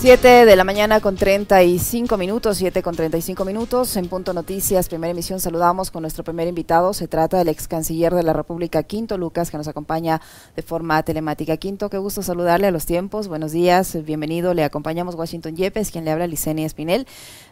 7 0.00 0.46
de 0.46 0.56
la 0.56 0.64
mañana 0.64 1.00
con 1.00 1.14
35 1.14 2.16
minutos, 2.16 2.56
7 2.56 2.82
con 2.82 2.96
35 2.96 3.44
minutos. 3.44 3.98
En 3.98 4.08
Punto 4.08 4.32
Noticias, 4.32 4.88
primera 4.88 5.10
emisión, 5.10 5.40
saludamos 5.40 5.90
con 5.90 6.00
nuestro 6.00 6.24
primer 6.24 6.48
invitado. 6.48 6.94
Se 6.94 7.06
trata 7.06 7.36
del 7.36 7.48
ex 7.48 7.68
canciller 7.68 8.14
de 8.14 8.22
la 8.22 8.32
República, 8.32 8.82
Quinto 8.82 9.18
Lucas, 9.18 9.50
que 9.50 9.58
nos 9.58 9.68
acompaña 9.68 10.22
de 10.56 10.62
forma 10.62 11.02
telemática. 11.02 11.58
Quinto, 11.58 11.90
qué 11.90 11.98
gusto 11.98 12.22
saludarle 12.22 12.68
a 12.68 12.70
los 12.70 12.86
tiempos. 12.86 13.28
Buenos 13.28 13.52
días, 13.52 14.02
bienvenido. 14.02 14.54
Le 14.54 14.64
acompañamos 14.64 15.16
Washington 15.16 15.54
Yepes, 15.54 15.90
quien 15.90 16.06
le 16.06 16.12
habla, 16.12 16.26
Licenia 16.26 16.64
Espinel. 16.64 17.06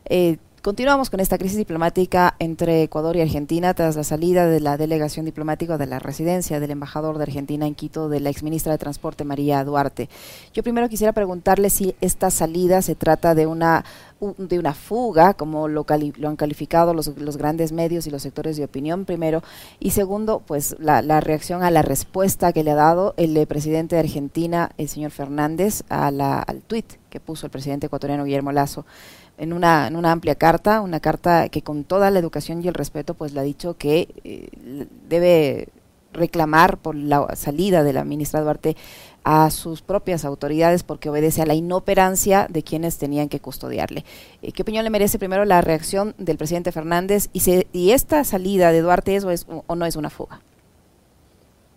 Eh, 0.07 0.39
Continuamos 0.61 1.09
con 1.09 1.21
esta 1.21 1.39
crisis 1.39 1.57
diplomática 1.57 2.35
entre 2.41 2.83
Ecuador 2.83 3.15
y 3.15 3.21
Argentina 3.21 3.75
tras 3.75 3.95
la 3.95 4.03
salida 4.03 4.49
de 4.49 4.59
la 4.59 4.77
delegación 4.77 5.25
diplomática 5.25 5.79
de 5.79 5.87
la 5.87 6.01
residencia 6.01 6.59
del 6.59 6.73
embajador 6.73 7.17
de 7.17 7.23
Argentina 7.23 7.65
en 7.65 7.77
Quito 7.77 8.09
de 8.09 8.19
la 8.19 8.31
exministra 8.31 8.73
de 8.73 8.79
Transporte 8.79 9.23
María 9.23 9.63
Duarte. 9.63 10.09
Yo 10.53 10.65
primero 10.65 10.89
quisiera 10.89 11.13
preguntarle 11.13 11.71
si 11.71 11.95
esta 12.01 12.33
salida 12.33 12.83
se 12.83 12.97
trata 12.97 13.37
de 13.37 13.47
una 13.47 13.85
de 14.37 14.59
una 14.59 14.75
fuga, 14.75 15.35
como 15.35 15.69
lo, 15.69 15.87
lo 16.17 16.29
han 16.29 16.35
calificado 16.35 16.93
los, 16.93 17.17
los, 17.19 17.37
grandes 17.37 17.71
medios 17.71 18.09
y 18.09 18.11
los 18.11 18.23
sectores 18.23 18.57
de 18.57 18.65
opinión, 18.65 19.05
primero, 19.05 19.45
y 19.79 19.91
segundo, 19.91 20.43
pues 20.45 20.75
la, 20.81 21.03
la, 21.03 21.21
reacción 21.21 21.63
a 21.63 21.71
la 21.71 21.83
respuesta 21.83 22.53
que 22.53 22.65
le 22.65 22.73
ha 22.73 22.75
dado 22.75 23.15
el 23.17 23.37
eh, 23.37 23.47
presidente 23.47 23.95
de 23.95 24.01
Argentina, 24.01 24.73
el 24.77 24.89
señor 24.89 25.13
Fernández, 25.13 25.85
al 25.89 26.63
tuit 26.67 26.95
que 27.11 27.21
puso 27.21 27.47
el 27.47 27.53
presidente 27.53 27.87
ecuatoriano 27.87 28.25
Guillermo 28.25 28.51
Lazo 28.51 28.85
en 29.39 29.53
una, 29.53 29.87
en 29.87 29.97
una 29.97 30.13
amplia 30.13 30.35
carta, 30.35 30.81
una 30.81 31.01
carta 31.01 31.49
que 31.49 31.63
con 31.63 31.85
toda 31.85 32.11
la 32.11 32.19
educación 32.19 32.63
y 32.63 32.69
el 32.69 32.75
respeto 32.75 33.15
pues 33.15 33.33
le 33.33 33.41
ha 33.41 33.45
dicho 33.45 33.77
que 33.77 34.09
eh, 34.25 34.49
debe 35.09 35.69
reclamar 36.13 36.79
por 36.79 36.95
la 36.95 37.35
salida 37.37 37.85
de 37.85 37.93
la 37.93 38.05
ministra 38.05 38.41
Duarte 38.41 38.77
a 39.25 39.51
sus 39.51 39.83
propias 39.83 40.25
autoridades 40.25 40.83
porque 40.83 41.11
obedece 41.11 41.43
a 41.43 41.47
la 41.47 41.55
inoperancia 41.55 42.47
de 42.49 42.63
quienes 42.63 42.99
tenían 42.99 43.29
que 43.29 43.41
custodiarle. 43.41 44.05
Eh, 44.43 44.53
¿Qué 44.53 44.63
opinión 44.63 44.85
le 44.85 44.91
merece 44.91 45.19
primero 45.19 45.45
la 45.45 45.61
reacción 45.61 46.15
del 46.19 46.39
presidente 46.39 46.73
Fernández 46.73 47.29
y, 47.33 47.41
se, 47.41 47.67
y 47.73 47.91
esta 47.91 48.25
salida 48.25 48.73
de 48.73 48.81
Duarte 48.81 49.17
es 49.17 49.25
o, 49.25 49.31
es 49.31 49.47
o 49.49 49.75
no 49.77 49.87
es 49.87 49.97
una 49.97 50.11
fuga? 50.11 50.41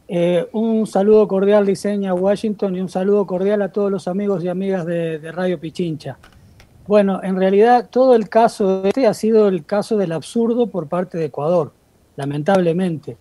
Eh, 0.07 0.45
un 0.51 0.87
saludo 0.87 1.25
cordial, 1.27 1.65
diseña 1.65 2.13
Washington, 2.13 2.75
y 2.75 2.81
un 2.81 2.89
saludo 2.89 3.25
cordial 3.25 3.61
a 3.61 3.71
todos 3.71 3.89
los 3.89 4.09
amigos 4.09 4.43
y 4.43 4.49
amigas 4.49 4.85
de, 4.85 5.19
de 5.19 5.31
Radio 5.31 5.57
Pichincha. 5.57 6.17
Bueno, 6.91 7.21
en 7.23 7.37
realidad 7.37 7.87
todo 7.89 8.15
el 8.15 8.27
caso 8.27 8.83
este 8.83 9.07
ha 9.07 9.13
sido 9.13 9.47
el 9.47 9.63
caso 9.63 9.95
del 9.95 10.11
absurdo 10.11 10.67
por 10.67 10.89
parte 10.89 11.17
de 11.17 11.27
Ecuador, 11.27 11.71
lamentablemente. 12.17 13.15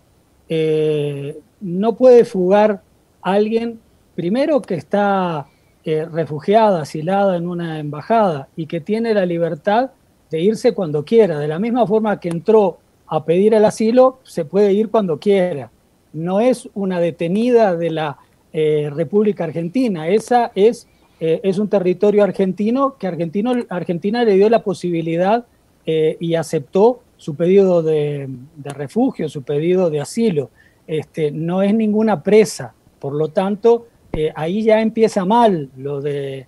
Eh, 0.49 1.39
no 1.61 1.95
puede 1.95 2.25
fugar 2.25 2.83
alguien, 3.23 3.79
primero 4.17 4.61
que 4.61 4.75
está 4.75 5.47
eh, 5.85 6.05
refugiada, 6.05 6.83
asilada 6.83 7.37
en 7.37 7.47
una 7.47 7.79
embajada 7.79 8.49
y 8.57 8.67
que 8.67 8.81
tiene 8.81 9.15
la 9.15 9.25
libertad 9.25 9.91
de 10.33 10.41
irse 10.41 10.75
cuando 10.75 11.05
quiera. 11.05 11.39
De 11.39 11.47
la 11.47 11.61
misma 11.61 11.87
forma 11.87 12.19
que 12.19 12.29
entró 12.29 12.79
a 13.07 13.25
pedir 13.25 13.55
el 13.55 13.65
asilo, 13.65 14.19
se 14.25 14.45
puede 14.45 14.73
ir 14.73 14.91
cuando 14.91 15.21
quiera. 15.21 15.71
No 16.13 16.41
es 16.41 16.69
una 16.75 16.99
detenida 16.99 17.77
de 17.77 17.91
la 17.91 18.19
eh, 18.53 18.91
República 18.93 19.45
Argentina, 19.45 20.09
esa 20.09 20.51
es 20.57 20.89
eh, 21.21 21.41
es 21.43 21.59
un 21.59 21.69
territorio 21.69 22.25
argentino 22.25 22.97
que 22.99 23.07
argentino, 23.07 23.53
Argentina 23.69 24.25
le 24.25 24.37
dio 24.37 24.49
la 24.49 24.63
posibilidad 24.63 25.45
eh, 25.85 26.17
y 26.19 26.35
aceptó 26.35 27.01
su 27.19 27.35
pedido 27.35 27.83
de, 27.83 28.29
refugio, 28.65 29.29
su 29.29 29.43
pedido 29.43 29.91
de 29.91 30.01
asilo. 30.01 30.49
Este, 30.87 31.31
no 31.31 31.63
es 31.63 31.75
ninguna 31.75 32.23
presa, 32.23 32.73
por 32.99 33.15
lo 33.15 33.29
tanto, 33.29 33.87
eh, 34.15 34.33
ahí 34.35 34.63
ya 34.63 34.81
empieza 34.81 35.25
mal 35.25 35.69
lo 35.77 36.01
de 36.01 36.47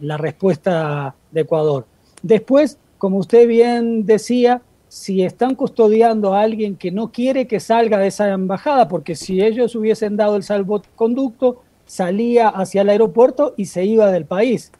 la 0.00 0.16
respuesta 0.16 1.14
de 1.30 1.42
Ecuador. 1.42 1.84
Después, 2.22 2.78
como 2.96 3.18
usted 3.18 3.46
bien 3.46 4.06
decía, 4.06 4.62
si 4.88 5.22
están 5.22 5.54
custodiando 5.54 6.32
a 6.32 6.40
alguien 6.40 6.76
que 6.76 6.90
no 6.90 7.12
quiere 7.12 7.46
que 7.46 7.60
salga 7.60 7.98
de 7.98 8.06
esa 8.06 8.30
embajada, 8.30 8.88
porque 8.88 9.14
si 9.14 9.42
ellos 9.42 9.76
hubiesen 9.76 10.16
dado 10.16 10.36
el 10.36 10.44
salvoconducto, 10.44 11.60
salía 11.90 12.46
hacia 12.48 12.82
el 12.82 12.88
aeropuerto 12.88 13.52
y 13.56 13.64
se 13.64 13.84
iba 13.84 14.12
del 14.12 14.24
país. 14.24 14.70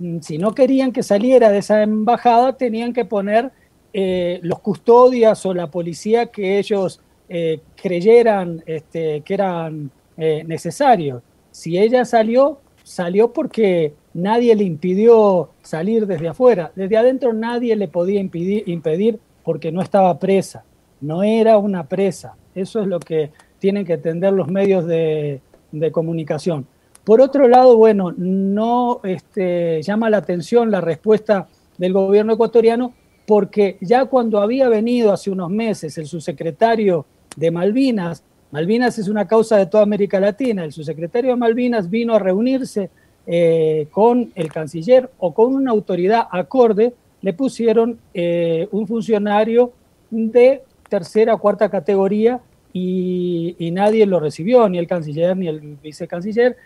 Mm, 0.00 0.18
si 0.20 0.36
no 0.36 0.54
querían 0.54 0.92
que 0.92 1.02
saliera 1.02 1.48
de 1.48 1.58
esa 1.58 1.82
embajada, 1.82 2.58
tenían 2.58 2.92
que 2.92 3.06
poner 3.06 3.52
eh, 3.94 4.38
los 4.42 4.58
custodias 4.58 5.46
o 5.46 5.54
la 5.54 5.70
policía 5.70 6.26
que 6.26 6.58
ellos 6.58 7.00
eh, 7.30 7.60
creyeran 7.74 8.62
este, 8.66 9.22
que 9.22 9.32
eran 9.32 9.90
eh, 10.18 10.44
necesarios. 10.46 11.22
Si 11.52 11.78
ella 11.78 12.04
salió, 12.04 12.60
salió 12.84 13.32
porque 13.32 13.94
nadie 14.12 14.54
le 14.54 14.64
impidió 14.64 15.48
salir 15.62 16.06
desde 16.06 16.28
afuera. 16.28 16.70
Desde 16.76 16.98
adentro 16.98 17.32
nadie 17.32 17.76
le 17.76 17.88
podía 17.88 18.20
impedir, 18.20 18.68
impedir 18.68 19.18
porque 19.42 19.72
no 19.72 19.80
estaba 19.80 20.18
presa. 20.18 20.64
No 21.00 21.22
era 21.22 21.56
una 21.56 21.88
presa. 21.88 22.36
Eso 22.54 22.82
es 22.82 22.88
lo 22.88 23.00
que 23.00 23.30
tienen 23.58 23.86
que 23.86 23.94
entender 23.94 24.34
los 24.34 24.48
medios 24.48 24.86
de, 24.86 25.40
de 25.72 25.92
comunicación. 25.92 26.66
Por 27.04 27.20
otro 27.20 27.48
lado, 27.48 27.76
bueno, 27.76 28.12
no 28.16 29.00
este, 29.02 29.82
llama 29.82 30.10
la 30.10 30.18
atención 30.18 30.70
la 30.70 30.80
respuesta 30.80 31.48
del 31.78 31.92
gobierno 31.92 32.34
ecuatoriano 32.34 32.92
porque 33.26 33.76
ya 33.80 34.06
cuando 34.06 34.40
había 34.40 34.68
venido 34.68 35.12
hace 35.12 35.30
unos 35.30 35.50
meses 35.50 35.96
el 35.98 36.06
subsecretario 36.06 37.06
de 37.36 37.50
Malvinas, 37.50 38.22
Malvinas 38.50 38.98
es 38.98 39.08
una 39.08 39.26
causa 39.28 39.58
de 39.58 39.66
toda 39.66 39.82
América 39.82 40.18
Latina, 40.18 40.64
el 40.64 40.72
subsecretario 40.72 41.30
de 41.30 41.36
Malvinas 41.36 41.90
vino 41.90 42.14
a 42.14 42.18
reunirse 42.18 42.90
eh, 43.26 43.88
con 43.90 44.32
el 44.34 44.50
canciller 44.50 45.10
o 45.18 45.34
con 45.34 45.54
una 45.54 45.70
autoridad 45.70 46.26
acorde, 46.30 46.94
le 47.20 47.32
pusieron 47.34 47.98
eh, 48.14 48.68
un 48.72 48.86
funcionario 48.86 49.72
de 50.10 50.62
tercera 50.88 51.34
o 51.34 51.38
cuarta 51.38 51.68
categoría 51.68 52.40
y, 52.72 53.70
nadie 53.72 54.06
lo 54.06 54.20
recibió, 54.20 54.68
ni 54.68 54.78
el 54.78 54.86
canciller 54.86 55.36
ni 55.36 55.48
el 55.48 55.60
vicecanciller. 55.82 56.56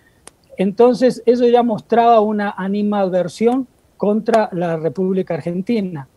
Entonces, 0.57 1.23
eso 1.27 1.47
ya 1.47 1.63
mostraba 1.63 2.21
una 2.21 2.55
animadversión 2.57 3.67
contra 3.97 4.49
la 4.53 4.77
República 4.77 5.35
Argentina. 5.35 6.09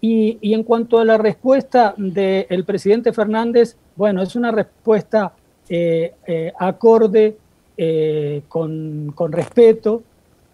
Y, 0.00 0.38
en 0.42 0.62
cuanto 0.62 0.98
a 0.98 1.04
la 1.04 1.18
respuesta 1.18 1.94
del 1.96 2.64
presidente 2.64 3.12
Fernández, 3.12 3.76
bueno, 3.96 4.22
es 4.22 4.36
una 4.36 4.50
respuesta 4.50 5.32
eh, 5.68 6.14
eh, 6.26 6.52
acorde, 6.58 7.36
eh, 7.76 8.42
con, 8.48 9.12
con, 9.14 9.32
respeto, 9.32 10.02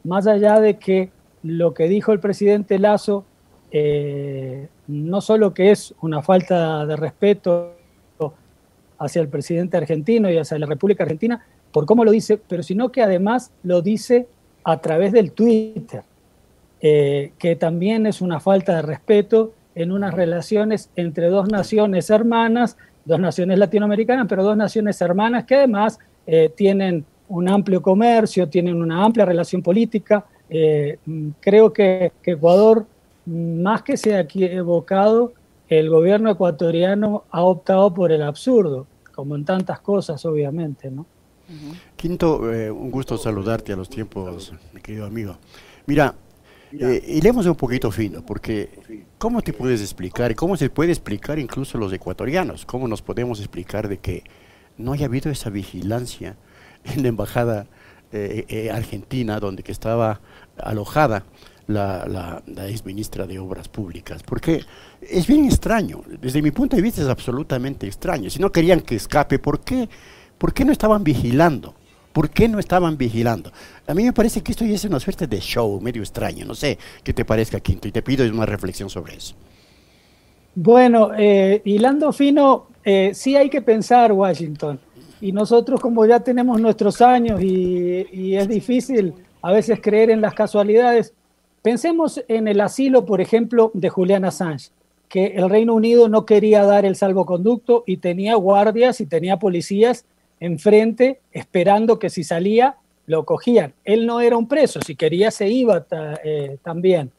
más 0.02 0.26
allá 0.26 0.60
de 0.60 0.78
que 0.78 1.10
lo 1.42 1.72
que 1.72 1.88
dijo 1.88 2.12
el 2.12 2.20
presidente 2.20 2.78
Lazo 2.78 3.24
no 4.86 5.20
solo 5.20 5.52
que 5.52 5.72
es 5.72 5.94
una 6.00 6.22
falta 6.22 6.86
de 6.86 6.94
respeto 6.94 7.72
hacia 9.04 9.22
el 9.22 9.28
presidente 9.28 9.76
argentino 9.76 10.30
y 10.30 10.38
hacia 10.38 10.58
la 10.58 10.66
República 10.66 11.04
Argentina 11.04 11.44
por 11.74 11.86
cómo 11.86 12.04
lo 12.04 12.12
dice, 12.12 12.40
pero 12.48 12.62
sino 12.62 12.92
que 12.92 13.02
además 13.02 13.50
lo 13.64 13.82
dice 13.82 14.28
a 14.62 14.78
través 14.78 15.10
del 15.10 15.32
Twitter, 15.32 16.02
eh, 16.80 17.32
que 17.36 17.56
también 17.56 18.06
es 18.06 18.20
una 18.20 18.38
falta 18.38 18.76
de 18.76 18.82
respeto 18.82 19.52
en 19.74 19.90
unas 19.90 20.14
relaciones 20.14 20.88
entre 20.94 21.26
dos 21.26 21.50
naciones 21.50 22.10
hermanas, 22.10 22.76
dos 23.04 23.18
naciones 23.18 23.58
latinoamericanas, 23.58 24.26
pero 24.28 24.44
dos 24.44 24.56
naciones 24.56 25.00
hermanas 25.00 25.46
que 25.46 25.56
además 25.56 25.98
eh, 26.28 26.48
tienen 26.54 27.04
un 27.28 27.48
amplio 27.48 27.82
comercio, 27.82 28.48
tienen 28.48 28.80
una 28.80 29.04
amplia 29.04 29.24
relación 29.24 29.60
política. 29.60 30.24
Eh, 30.48 30.98
creo 31.40 31.72
que, 31.72 32.12
Ecuador, 32.24 32.86
más 33.26 33.82
que 33.82 33.96
se 33.96 34.14
ha 34.14 34.20
equivocado, 34.20 35.32
el 35.68 35.90
gobierno 35.90 36.30
ecuatoriano 36.30 37.24
ha 37.30 37.42
optado 37.42 37.92
por 37.92 38.12
el 38.12 38.22
absurdo 38.22 38.86
como 39.14 39.36
en 39.36 39.44
tantas 39.44 39.80
cosas, 39.80 40.24
obviamente, 40.24 40.90
¿no? 40.90 41.06
Quinto, 41.96 42.52
eh, 42.52 42.70
un 42.70 42.90
gusto 42.90 43.18
saludarte 43.18 43.72
a 43.72 43.76
los 43.76 43.88
tiempos, 43.88 44.52
mi 44.72 44.80
querido 44.80 45.04
amigo. 45.04 45.36
Mira, 45.86 46.14
eh, 46.72 47.04
iremos 47.06 47.46
un 47.46 47.54
poquito 47.54 47.90
fino, 47.90 48.24
porque 48.24 49.06
¿cómo 49.18 49.42
te 49.42 49.52
puedes 49.52 49.80
explicar, 49.80 50.34
cómo 50.34 50.56
se 50.56 50.70
puede 50.70 50.90
explicar 50.90 51.38
incluso 51.38 51.78
los 51.78 51.92
ecuatorianos, 51.92 52.64
cómo 52.66 52.88
nos 52.88 53.02
podemos 53.02 53.38
explicar 53.38 53.88
de 53.88 53.98
que 53.98 54.24
no 54.76 54.92
haya 54.92 55.06
habido 55.06 55.30
esa 55.30 55.50
vigilancia 55.50 56.36
en 56.84 57.02
la 57.02 57.08
embajada 57.08 57.66
eh, 58.12 58.44
eh, 58.48 58.70
argentina, 58.70 59.38
donde 59.40 59.62
que 59.62 59.72
estaba 59.72 60.20
alojada 60.56 61.24
la, 61.66 62.06
la, 62.06 62.42
la 62.46 62.68
ex 62.68 62.84
ministra 62.84 63.26
de 63.26 63.38
Obras 63.38 63.68
Públicas, 63.68 64.22
porque 64.22 64.62
es 65.00 65.26
bien 65.26 65.46
extraño, 65.46 66.02
desde 66.20 66.42
mi 66.42 66.50
punto 66.50 66.76
de 66.76 66.82
vista 66.82 67.02
es 67.02 67.08
absolutamente 67.08 67.86
extraño. 67.86 68.30
Si 68.30 68.38
no 68.38 68.52
querían 68.52 68.80
que 68.80 68.96
escape, 68.96 69.38
¿por 69.38 69.60
qué, 69.60 69.88
¿por 70.38 70.52
qué 70.52 70.64
no 70.64 70.72
estaban 70.72 71.04
vigilando? 71.04 71.74
¿Por 72.12 72.30
qué 72.30 72.48
no 72.48 72.60
estaban 72.60 72.96
vigilando? 72.96 73.50
A 73.88 73.94
mí 73.94 74.04
me 74.04 74.12
parece 74.12 74.40
que 74.40 74.52
esto 74.52 74.64
ya 74.64 74.74
es 74.74 74.84
una 74.84 75.00
suerte 75.00 75.26
de 75.26 75.40
show 75.40 75.80
medio 75.80 76.00
extraño. 76.00 76.46
No 76.46 76.54
sé 76.54 76.78
qué 77.02 77.12
te 77.12 77.24
parezca, 77.24 77.58
Quinto, 77.58 77.88
y 77.88 77.92
te 77.92 78.02
pido 78.02 78.24
una 78.32 78.46
reflexión 78.46 78.88
sobre 78.88 79.16
eso. 79.16 79.34
Bueno, 80.54 81.10
eh, 81.18 81.60
hilando 81.64 82.12
fino, 82.12 82.68
eh, 82.84 83.10
sí 83.14 83.34
hay 83.34 83.50
que 83.50 83.62
pensar, 83.62 84.12
Washington. 84.12 84.78
Y 85.20 85.32
nosotros, 85.32 85.80
como 85.80 86.06
ya 86.06 86.20
tenemos 86.20 86.60
nuestros 86.60 87.02
años 87.02 87.42
y, 87.42 88.06
y 88.12 88.36
es 88.36 88.46
difícil 88.46 89.12
a 89.42 89.50
veces 89.50 89.80
creer 89.82 90.10
en 90.10 90.20
las 90.20 90.34
casualidades. 90.34 91.12
Pensemos 91.64 92.22
en 92.28 92.46
el 92.46 92.60
asilo, 92.60 93.06
por 93.06 93.22
ejemplo, 93.22 93.70
de 93.72 93.88
Julian 93.88 94.26
Assange, 94.26 94.68
que 95.08 95.28
el 95.28 95.48
Reino 95.48 95.74
Unido 95.74 96.10
no 96.10 96.26
quería 96.26 96.62
dar 96.62 96.84
el 96.84 96.94
salvoconducto 96.94 97.84
y 97.86 97.96
tenía 97.96 98.34
guardias 98.34 99.00
y 99.00 99.06
tenía 99.06 99.38
policías 99.38 100.04
enfrente 100.40 101.20
esperando 101.32 101.98
que 101.98 102.10
si 102.10 102.22
salía 102.22 102.76
lo 103.06 103.24
cogían. 103.24 103.72
Él 103.82 104.04
no 104.04 104.20
era 104.20 104.36
un 104.36 104.46
preso, 104.46 104.82
si 104.82 104.94
quería 104.94 105.30
se 105.30 105.48
iba 105.48 105.86
eh, 106.22 106.58
también. 106.62 107.10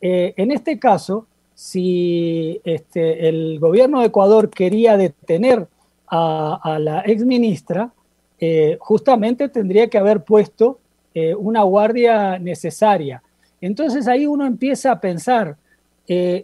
Eh, 0.00 0.32
en 0.36 0.52
este 0.52 0.78
caso, 0.78 1.26
si 1.52 2.60
este, 2.62 3.28
el 3.28 3.58
gobierno 3.58 3.98
de 3.98 4.06
Ecuador 4.06 4.48
quería 4.48 4.96
detener 4.96 5.66
a, 6.06 6.78
la 6.80 7.02
ex 7.04 7.24
ministra, 7.24 7.90
eh, 8.38 8.76
justamente 8.78 9.48
tendría 9.48 9.88
que 9.88 9.98
haber 9.98 10.22
puesto 10.22 10.78
una 11.36 11.64
guardia 11.64 12.38
necesaria. 12.38 13.24
Entonces 13.60 14.06
ahí 14.08 14.26
uno 14.26 14.46
empieza 14.46 14.92
a 14.92 15.00
pensar, 15.00 15.56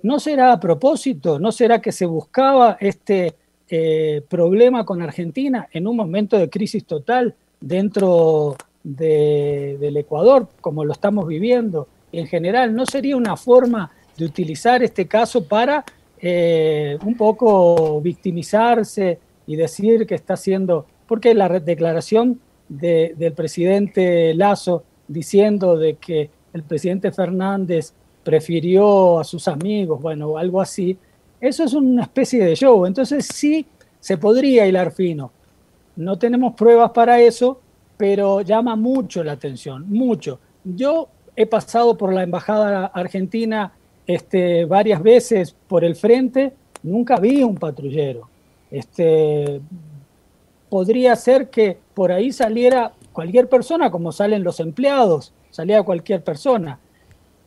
¿no 0.03 0.21
será 0.21 0.53
a 0.53 0.61
propósito? 0.61 1.39
¿No 1.39 1.53
será 1.53 1.81
que 1.81 1.93
se 1.93 2.07
buscaba 2.07 2.77
este 2.81 3.35
problema 4.29 4.85
con 4.85 5.01
Argentina 5.01 5.69
en 5.73 5.87
un 5.87 5.97
momento 5.97 6.37
de 6.37 6.51
crisis 6.51 6.85
total 6.85 7.35
dentro 7.61 8.57
del 8.83 9.97
Ecuador, 9.97 10.49
como 10.61 10.85
lo 10.85 10.93
estamos 10.93 11.27
viviendo 11.27 11.89
en 12.13 12.27
general, 12.27 12.75
¿no 12.75 12.87
sería 12.87 13.17
una 13.17 13.37
forma 13.37 13.91
de 14.17 14.25
utilizar 14.25 14.83
este 14.83 15.07
caso 15.07 15.45
para 15.45 15.85
eh, 16.21 16.97
un 17.05 17.17
poco 17.17 18.01
victimizarse 18.01 19.19
y 19.47 19.57
decir 19.57 20.07
que 20.07 20.15
está 20.15 20.35
haciendo, 20.35 20.87
porque 21.07 21.35
la 21.35 21.49
declaración 21.61 22.41
del 22.69 23.33
presidente 23.33 24.33
Lazo 24.35 24.85
diciendo 25.09 25.77
de 25.77 25.95
que 25.95 26.31
el 26.55 26.63
presidente 26.63 27.11
Fernández 27.11 27.93
prefirió 28.23 29.19
a 29.19 29.25
sus 29.25 29.49
amigos, 29.49 30.01
bueno, 30.01 30.39
algo 30.39 30.61
así, 30.61 30.97
eso 31.41 31.65
es 31.65 31.75
una 31.75 32.05
especie 32.05 32.43
de 32.43 32.55
show, 32.55 32.87
entonces 32.87 33.27
sí 33.27 33.67
se 34.01 34.17
podría 34.17 34.67
hilar 34.67 34.93
fino. 34.93 35.33
No 35.97 36.17
tenemos 36.17 36.55
pruebas 36.55 36.93
para 36.93 37.21
eso, 37.21 37.61
pero 37.97 38.41
llama 38.41 38.77
mucho 38.77 39.23
la 39.25 39.33
atención, 39.33 39.85
mucho. 39.91 40.39
Yo 40.65 41.09
he 41.37 41.45
pasado 41.45 41.99
por 41.99 42.13
la 42.13 42.23
embajada 42.23 42.87
argentina 42.87 43.73
este, 44.07 44.65
varias 44.65 45.03
veces 45.03 45.55
por 45.67 45.85
el 45.85 45.97
frente, 45.97 46.53
nunca 46.85 47.17
vi 47.17 47.43
un 47.43 47.57
patrullero. 47.57 48.29
Este, 48.71 49.61
podría 50.69 51.17
ser 51.17 51.51
que 51.51 51.79
por 51.95 52.13
ahí 52.13 52.33
saliera 52.33 52.93
cualquier 53.15 53.49
persona, 53.49 53.91
como 53.91 54.13
salen 54.13 54.45
los 54.45 54.61
empleados, 54.61 55.33
salía 55.51 55.83
cualquier 55.83 56.23
persona. 56.23 56.79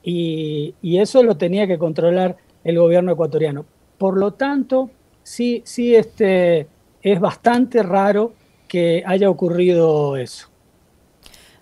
Y, 0.02 0.74
y, 0.81 1.00
eso 1.00 1.22
lo 1.22 1.36
tenía 1.38 1.68
que 1.68 1.78
controlar 1.78 2.38
el 2.64 2.80
gobierno 2.80 3.12
ecuatoriano. 3.12 3.66
Por 3.98 4.18
lo 4.18 4.34
tanto, 4.34 4.90
sí, 5.22 5.62
sí 5.66 5.94
este, 5.94 6.68
es 7.02 7.19
bastante 7.19 7.84
raro 7.84 8.31
que 8.69 9.04
haya 9.06 9.30
ocurrido 9.30 10.16
eso. 10.16 10.48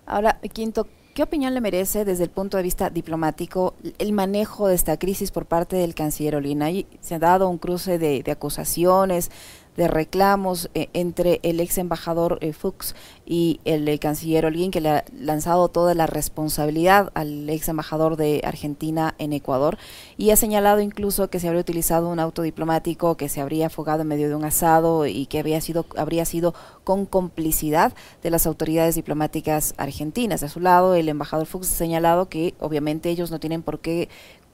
Ahora, 0.06 0.38
Quinto, 0.52 0.86
¿qué 1.14 1.24
opinión 1.24 1.52
le 1.54 1.60
merece 1.60 2.04
desde 2.04 2.22
el 2.22 2.30
punto 2.30 2.56
de 2.56 2.62
vista 2.62 2.88
diplomático 2.88 3.74
el 3.98 4.12
manejo 4.12 4.68
de 4.68 4.76
esta 4.76 4.96
crisis 4.96 5.32
por 5.32 5.46
parte 5.46 5.74
del 5.74 5.96
canciller 5.96 6.36
Olina? 6.36 6.68
se 7.00 7.14
ha 7.16 7.18
dado 7.18 7.48
un 7.48 7.58
cruce 7.58 7.98
de 7.98 8.30
acusaciones, 8.30 9.32
de 9.76 9.88
reclamos 9.88 10.70
eh, 10.74 10.88
entre 10.92 11.40
el 11.42 11.60
ex 11.60 11.78
embajador 11.78 12.38
eh, 12.40 12.52
Fuchs 12.52 12.94
y 13.24 13.60
el, 13.64 13.98
canciller 13.98 14.46
Holguín, 14.46 14.70
que 14.70 14.80
le 14.80 14.88
ha 14.88 15.04
lanzado 15.18 15.68
toda 15.68 15.94
la 15.94 16.06
responsabilidad 16.06 17.10
al 17.14 17.48
ex 17.50 17.68
embajador 17.68 18.16
de 18.16 18.40
Argentina 18.44 19.14
en 19.18 19.32
Ecuador 19.32 19.78
y 20.16 20.30
ha 20.30 20.36
señalado 20.36 20.80
incluso 20.80 21.28
que 21.28 21.40
se 21.40 21.48
habría 21.48 21.60
utilizado 21.60 22.08
un 22.08 22.20
auto 22.20 22.42
diplomático 22.42 23.16
que 23.16 23.28
se 23.28 23.40
habría 23.40 23.66
afogado 23.66 24.02
en 24.02 24.08
medio 24.08 24.28
de 24.28 24.34
un 24.34 24.44
asado 24.44 25.06
y 25.06 25.26
que 25.26 25.40
había 25.40 25.60
sido, 25.60 25.86
habría 25.96 26.24
sido 26.24 26.54
con 26.84 27.04
complicidad 27.04 27.92
de 28.22 28.30
las 28.30 28.46
autoridades 28.46 28.94
diplomáticas 28.94 29.74
argentinas. 29.76 30.40
De 30.40 30.48
su 30.48 30.60
lado, 30.60 30.94
el 30.94 31.08
embajador 31.08 31.46
Fuchs 31.46 31.72
ha 31.72 31.76
señalado 31.76 32.28
que 32.28 32.54
obviamente 32.60 33.10
ellos 33.10 33.30
no 33.30 33.40
tienen 33.40 33.62
por 33.62 33.80
qué 33.80 34.08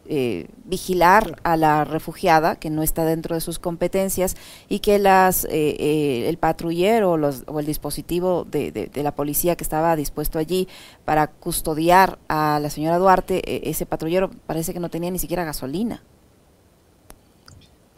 eh, 0.09 0.49
vigilar 0.65 1.37
a 1.45 1.57
la 1.57 1.85
refugiada 1.85 2.57
que 2.57 2.71
no 2.71 2.83
está 2.83 3.05
dentro 3.05 3.37
de 3.37 3.41
sus 3.41 3.61
competencias 3.61 4.37
y 4.69 4.81
que 4.81 4.99
las 4.99 5.45
eh, 5.45 5.77
eh, 5.79 6.29
el 6.29 6.39
patrullero 6.39 7.13
o, 7.13 7.61
el 7.61 7.67
dispositivo 7.67 8.45
de, 8.45 8.91
la 8.97 9.15
policía 9.15 9.55
que 9.55 9.63
estaba 9.63 9.95
dispuesto 9.95 10.41
allí 10.41 10.67
para 11.05 11.29
custodiar 11.29 12.19
a 12.27 12.59
la 12.61 12.69
señora 12.69 12.99
Duarte 12.99 13.71
ese 13.71 13.87
patrullero 13.87 14.33
parece 14.45 14.75
que 14.75 14.81
no 14.81 14.91
tenía 14.91 15.09
ni 15.09 15.21
siquiera 15.21 15.45
gasolina. 15.45 16.03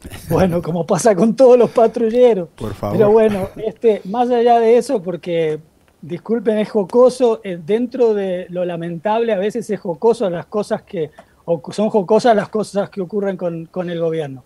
Bueno 0.28 0.60
como 0.60 0.84
pasa 0.84 1.16
con 1.16 1.34
todos 1.34 1.58
los 1.58 1.70
patrulleros. 1.70 2.50
Por 2.54 2.74
favor. 2.74 2.98
pero 2.98 3.10
bueno 3.10 3.48
este 3.56 4.02
más 4.04 4.28
allá 4.28 4.60
de 4.60 4.76
eso 4.76 5.02
porque 5.02 5.58
disculpen 6.02 6.58
es 6.58 6.68
jocoso 6.68 7.40
dentro 7.64 8.12
de 8.12 8.44
lo 8.50 8.66
lamentable 8.66 9.32
a 9.32 9.38
veces 9.38 9.70
es 9.70 9.80
jocoso 9.80 10.28
las 10.28 10.44
cosas 10.44 10.82
que 10.82 11.10
o 11.44 11.60
son 11.72 11.90
jocosas 11.90 12.34
las 12.34 12.48
cosas 12.48 12.90
que 12.90 13.00
ocurren 13.00 13.36
con, 13.36 13.90
el 13.90 14.00
gobierno. 14.00 14.44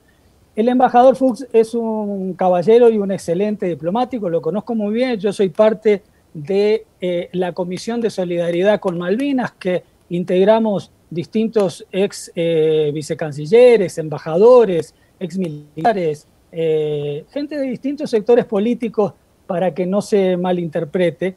El 0.56 0.68
embajador 0.68 1.16
Fuchs 1.16 1.46
es 1.52 1.74
un 1.74 2.34
caballero 2.34 2.90
y 2.90 2.98
un 2.98 3.12
excelente 3.12 3.66
diplomático, 3.66 4.28
lo 4.28 4.42
conozco 4.42 4.74
muy 4.74 4.92
bien, 4.92 5.18
yo 5.18 5.32
soy 5.32 5.50
parte 5.50 6.02
de 6.34 6.84
eh, 7.00 7.28
la 7.32 7.52
Comisión 7.52 8.00
de 8.00 8.10
Solidaridad 8.10 8.80
con 8.80 8.98
Malvinas, 8.98 9.52
que 9.52 9.84
integramos 10.08 10.90
distintos 11.10 11.86
ex 11.92 12.32
eh, 12.34 12.90
vicecancilleres, 12.92 13.98
embajadores, 13.98 14.94
ex 15.20 15.38
militares, 15.38 16.26
eh, 16.52 17.24
gente 17.30 17.56
de 17.56 17.66
distintos 17.66 18.10
sectores 18.10 18.44
políticos 18.44 19.14
para 19.46 19.74
que 19.74 19.86
no 19.86 20.02
se 20.02 20.36
malinterprete. 20.36 21.36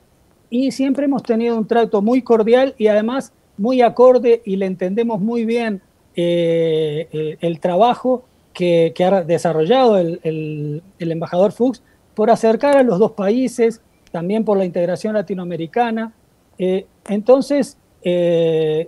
Y 0.50 0.72
siempre 0.72 1.06
hemos 1.06 1.24
tenido 1.24 1.58
un 1.58 1.66
trato 1.66 2.02
muy 2.02 2.22
cordial 2.22 2.76
y 2.78 2.88
además 2.88 3.32
muy 3.58 3.82
acorde 3.82 4.42
y 4.46 4.56
le 4.56 4.66
entendemos 4.66 5.20
muy 5.20 5.46
bien 5.46 5.82
eh, 6.16 7.08
eh, 7.12 7.38
el 7.40 7.60
trabajo 7.60 8.26
que, 8.54 8.94
ha 9.00 9.24
desarrollado 9.24 9.98
el, 9.98 10.84
embajador 11.00 11.52
Fuchs 11.52 11.82
por 12.14 12.30
acercar 12.30 12.78
a 12.78 12.84
los 12.84 13.00
dos 13.00 13.14
países, 13.14 13.82
también 14.12 14.44
por 14.44 14.58
la 14.58 14.66
integración 14.66 15.14
latinoamericana. 15.14 16.14
Eh, 16.58 16.86
entonces, 17.08 17.78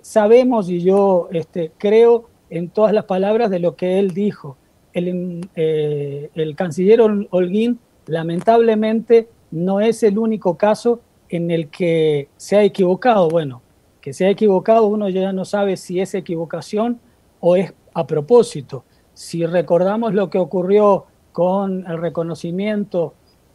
sabemos 0.01 0.69
y 0.69 0.81
yo 0.81 1.29
este, 1.31 1.71
creo 1.77 2.29
en 2.49 2.69
todas 2.69 2.93
las 2.93 3.05
palabras 3.05 3.49
de 3.49 3.59
lo 3.59 3.75
que 3.75 3.99
él 3.99 4.11
dijo. 4.11 4.57
El, 4.91 5.49
el 5.55 6.55
canciller 6.55 7.01
Holguín 7.01 7.79
lamentablemente 8.05 9.27
no 9.49 9.79
es 9.79 10.03
el 10.03 10.19
único 10.19 10.55
caso 10.55 10.99
en 11.29 11.49
el 11.49 11.69
que 11.69 12.27
se 12.37 12.57
ha 12.57 12.63
equivocado. 12.63 13.27
Bueno, 13.29 13.62
que 14.03 14.11
se 14.11 14.25
ha 14.25 14.29
equivocado, 14.29 14.87
uno 14.87 15.07
ya 15.07 15.31
no 15.31 15.45
sabe 15.45 15.77
si 15.77 16.01
es 16.01 16.13
equivocación 16.13 16.99
o 17.39 17.55
es 17.55 17.73
a 17.93 18.05
propósito. 18.05 18.83
Si 19.13 19.45
recordamos 19.45 20.13
lo 20.13 20.29
que 20.29 20.39
ocurrió 20.39 21.05
con 21.31 21.89
el 21.89 21.97
reconocimiento 21.99 23.13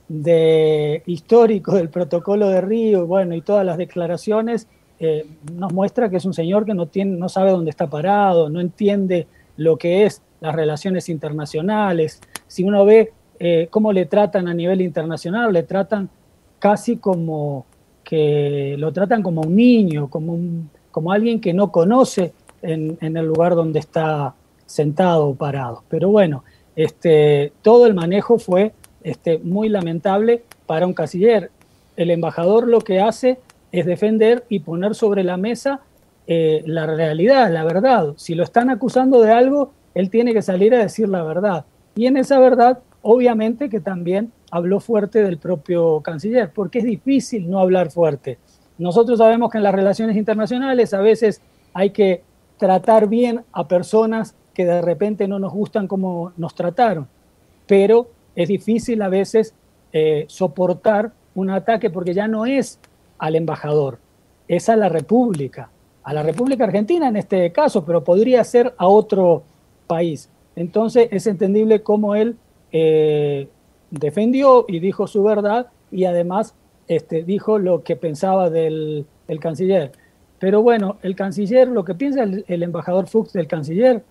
histórico 0.08 1.74
del 1.74 1.90
protocolo 1.90 2.48
de 2.48 2.62
Río, 2.62 3.06
bueno, 3.06 3.34
y 3.34 3.42
todas 3.42 3.66
las 3.66 3.76
declaraciones, 3.76 4.68
eh, 5.00 5.26
nos 5.52 5.70
muestra 5.74 6.08
que 6.08 6.16
es 6.16 6.24
un 6.24 6.32
señor 6.32 6.64
que 6.64 6.72
no, 6.72 6.86
tiene, 6.86 7.18
no 7.18 7.28
sabe 7.28 7.50
dónde 7.50 7.68
está 7.68 7.86
parado, 7.86 8.48
no 8.48 8.62
entiende 8.62 9.26
lo 9.58 9.76
que 9.76 10.06
es 10.06 10.22
las 10.40 10.54
relaciones 10.54 11.10
internacionales. 11.10 12.22
Si 12.46 12.64
uno 12.64 12.86
ve 12.86 13.12
eh, 13.38 13.68
cómo 13.70 13.92
le 13.92 14.06
tratan 14.06 14.48
a 14.48 14.54
nivel 14.54 14.80
internacional, 14.80 15.52
le 15.52 15.64
tratan 15.64 16.08
casi 16.58 16.96
como 16.96 17.66
que 18.08 18.74
lo 18.78 18.90
tratan 18.90 19.22
como 19.22 19.42
un 19.42 19.54
niño, 19.54 20.08
como, 20.08 20.38
como 20.90 21.12
alguien 21.12 21.42
que 21.42 21.52
no 21.52 21.70
conoce 21.70 22.32
en, 22.62 22.96
el 23.02 23.26
lugar 23.26 23.54
donde 23.54 23.80
está 23.80 24.34
sentado 24.64 25.26
o 25.26 25.34
parado. 25.34 25.82
Pero 25.90 26.08
bueno, 26.08 26.42
este, 26.74 27.52
todo 27.60 27.84
el 27.84 27.92
manejo 27.92 28.38
fue 28.38 28.72
este, 29.02 29.38
muy 29.40 29.68
lamentable 29.68 30.42
para 30.64 30.86
un 30.86 30.94
canciller. 30.94 31.50
El 31.98 32.10
embajador 32.10 32.66
lo 32.66 32.80
que 32.80 32.98
hace 32.98 33.40
es 33.72 33.84
defender 33.84 34.46
y 34.48 34.60
poner 34.60 34.94
sobre 34.94 35.22
la 35.22 35.36
mesa 35.36 35.82
eh, 36.26 36.62
la 36.64 36.86
realidad, 36.86 37.52
la 37.52 37.62
verdad. 37.62 38.14
Si 38.16 38.34
lo 38.34 38.42
están 38.42 38.70
acusando 38.70 39.20
de 39.20 39.32
algo, 39.32 39.72
él 39.94 40.08
tiene 40.08 40.32
que 40.32 40.40
salir 40.40 40.74
a 40.74 40.78
decir 40.78 41.10
la 41.10 41.22
verdad. 41.24 41.66
Y 41.94 42.06
en 42.06 42.16
esa 42.16 42.38
verdad, 42.38 42.78
obviamente 43.02 43.68
que 43.68 43.80
también 43.80 44.32
habló 44.50 44.80
fuerte 44.80 45.22
del 45.22 45.38
propio 45.38 46.00
canciller, 46.00 46.50
porque 46.52 46.78
es 46.78 46.84
difícil 46.84 47.50
no 47.50 47.60
hablar 47.60 47.90
fuerte. 47.90 48.38
Nosotros 48.78 49.18
sabemos 49.18 49.50
que 49.50 49.58
en 49.58 49.64
las 49.64 49.74
relaciones 49.74 50.16
internacionales 50.16 50.94
a 50.94 51.00
veces 51.00 51.42
hay 51.74 51.90
que 51.90 52.22
tratar 52.58 53.08
bien 53.08 53.44
a 53.52 53.68
personas 53.68 54.34
que 54.54 54.64
de 54.64 54.82
repente 54.82 55.28
no 55.28 55.38
nos 55.38 55.52
gustan 55.52 55.86
como 55.86 56.32
nos 56.36 56.54
trataron, 56.54 57.08
pero 57.66 58.08
es 58.34 58.48
difícil 58.48 59.02
a 59.02 59.08
veces 59.08 59.54
eh, 59.92 60.24
soportar 60.28 61.12
un 61.34 61.50
ataque 61.50 61.90
porque 61.90 62.14
ya 62.14 62.28
no 62.28 62.46
es 62.46 62.78
al 63.18 63.36
embajador, 63.36 63.98
es 64.48 64.68
a 64.68 64.76
la 64.76 64.88
República, 64.88 65.70
a 66.02 66.12
la 66.12 66.22
República 66.22 66.64
Argentina 66.64 67.08
en 67.08 67.16
este 67.16 67.52
caso, 67.52 67.84
pero 67.84 68.02
podría 68.02 68.42
ser 68.44 68.74
a 68.78 68.88
otro 68.88 69.42
país. 69.86 70.28
Entonces 70.56 71.08
es 71.12 71.26
entendible 71.26 71.82
cómo 71.82 72.14
él 72.14 72.36
eh, 72.72 73.48
defendió 73.90 74.64
y 74.68 74.80
dijo 74.80 75.06
su 75.06 75.22
verdad 75.22 75.68
y 75.90 76.04
además 76.04 76.54
este, 76.86 77.22
dijo 77.22 77.58
lo 77.58 77.82
que 77.82 77.96
pensaba 77.96 78.50
del, 78.50 79.06
canciller. 79.40 79.92
Pero 80.38 80.62
bueno, 80.62 80.96
el 81.02 81.16
canciller, 81.16 81.68
lo 81.68 81.84
que 81.84 81.94
piensa 81.94 82.22
el, 82.22 82.62
embajador 82.62 83.08
Fuchs 83.08 83.32
del 83.32 83.46
canciller, 83.46 84.02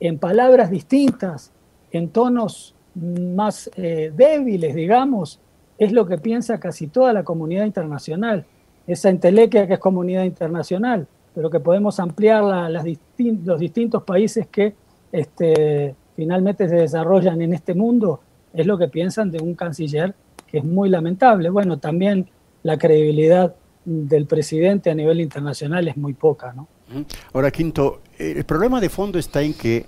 en 0.00 0.18
palabras 0.18 0.70
distintas, 0.70 1.52
en 1.92 2.08
tonos 2.08 2.74
más 2.94 3.70
eh, 3.76 4.12
débiles, 4.14 4.74
digamos, 4.74 5.40
es 5.78 5.92
lo 5.92 6.06
que 6.06 6.18
piensa 6.18 6.58
casi 6.58 6.86
toda 6.86 7.12
la 7.12 7.24
comunidad 7.24 7.64
internacional. 7.64 8.44
Esa 8.86 9.10
entelequia 9.10 9.66
que 9.66 9.74
es 9.74 9.80
comunidad 9.80 10.24
internacional, 10.24 11.06
pero 11.34 11.50
que 11.50 11.60
podemos 11.60 11.98
ampliar 12.00 12.42
las 12.44 12.84
los 13.18 13.60
distintos 13.60 14.02
países 14.02 14.46
que 14.46 14.74
este, 15.12 15.94
finalmente 16.16 16.68
se 16.68 16.76
desarrollan 16.76 17.40
en 17.42 17.54
este 17.54 17.74
mundo, 17.74 18.20
es 18.52 18.66
lo 18.66 18.78
que 18.78 18.88
piensan 18.88 19.30
de 19.30 19.40
un 19.40 19.54
canciller 19.54 20.14
que 20.46 20.58
es 20.58 20.64
muy 20.64 20.88
lamentable. 20.88 21.50
Bueno, 21.50 21.78
también 21.78 22.28
la 22.62 22.78
credibilidad 22.78 23.54
del 23.84 24.26
presidente 24.26 24.90
a 24.90 24.94
nivel 24.94 25.20
internacional 25.20 25.86
es 25.88 25.96
muy 25.96 26.14
poca, 26.14 26.52
¿no? 26.52 26.68
Ahora, 27.32 27.50
Quinto, 27.50 28.02
el 28.18 28.44
problema 28.44 28.80
de 28.80 28.88
fondo 28.88 29.18
está 29.18 29.42
en 29.42 29.54
que 29.54 29.86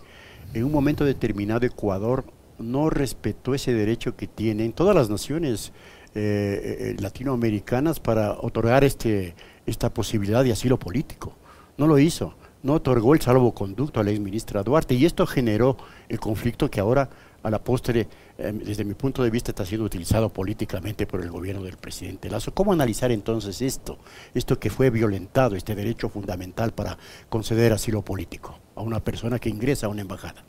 en 0.55 0.65
un 0.65 0.73
momento 0.73 1.05
determinado 1.05 1.65
Ecuador 1.67 2.25
no 2.59 2.91
respetó 2.91 3.55
ese 3.55 3.73
derecho 3.73 4.17
que 4.17 4.27
tienen 4.27 4.73
todas 4.73 4.95
las 4.95 5.11
naciones 5.11 5.73
eh, 6.15 6.95
eh, 6.97 6.97
latinoamericanas 7.01 8.01
para 8.01 8.33
otorgar 8.33 8.85
este, 8.85 9.35
esta 9.67 9.93
posibilidad 9.93 10.43
de 10.43 10.53
asilo 10.53 10.79
político. 10.79 11.35
No 11.77 11.87
lo 11.87 11.99
hizo, 11.99 12.35
no 12.67 12.75
otorgó 12.75 13.15
el 13.15 13.21
salvoconducto 13.21 14.01
a 14.01 14.05
la 14.05 14.11
exministra 14.11 14.63
Duarte 14.65 14.95
y 14.95 15.07
esto 15.07 15.25
generó 15.25 15.77
el 16.09 16.19
conflicto 16.19 16.69
que 16.69 16.81
ahora 16.81 17.09
a 17.45 17.51
la 17.51 17.61
postre, 17.61 18.09
em, 18.39 18.59
desde 18.59 18.85
mi 18.85 18.95
punto 18.95 19.23
de 19.23 19.31
vista, 19.31 19.53
está 19.53 19.65
siendo 19.65 19.85
utilizado 19.85 20.29
políticamente 20.31 21.07
por 21.07 21.23
el 21.23 21.31
gobierno 21.31 21.63
del 21.63 21.77
presidente 21.77 22.29
Lazo. 22.29 22.53
¿Cómo 22.53 22.73
analizar 22.73 23.13
entonces 23.13 23.63
esto, 23.63 23.99
esto 24.35 24.59
que 24.59 24.69
fue 24.69 24.91
violentado, 24.91 25.55
este 25.55 25.77
derecho 25.77 26.09
fundamental 26.09 26.73
para 26.73 26.99
conceder 27.29 27.73
asilo 27.73 28.03
político 28.03 28.59
a 28.75 28.83
una 28.83 28.99
persona 28.99 29.39
que 29.39 29.49
ingresa 29.49 29.87
a 29.87 29.91
una 29.91 30.01
embajada? 30.01 30.45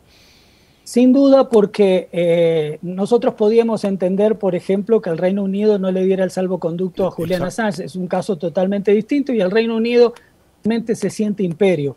Sin 0.83 1.13
duda, 1.13 1.49
porque 1.49 2.09
eh, 2.11 2.79
nosotros 2.81 3.35
podíamos 3.35 3.83
entender, 3.83 4.39
por 4.39 4.55
ejemplo, 4.55 5.01
que 5.01 5.11
el 5.11 5.19
Reino 5.19 5.43
Unido 5.43 5.77
no 5.77 5.91
le 5.91 6.03
diera 6.03 6.23
el 6.23 6.31
salvoconducto 6.31 7.05
a 7.05 7.11
Julián 7.11 7.43
Assange. 7.43 7.83
Es 7.83 7.95
un 7.95 8.07
caso 8.07 8.37
totalmente 8.37 8.91
distinto 8.91 9.33
y 9.33 9.41
el 9.41 9.51
Reino 9.51 9.75
Unido 9.75 10.15
realmente 10.63 10.95
se 10.95 11.11
siente 11.11 11.43
imperio. 11.43 11.95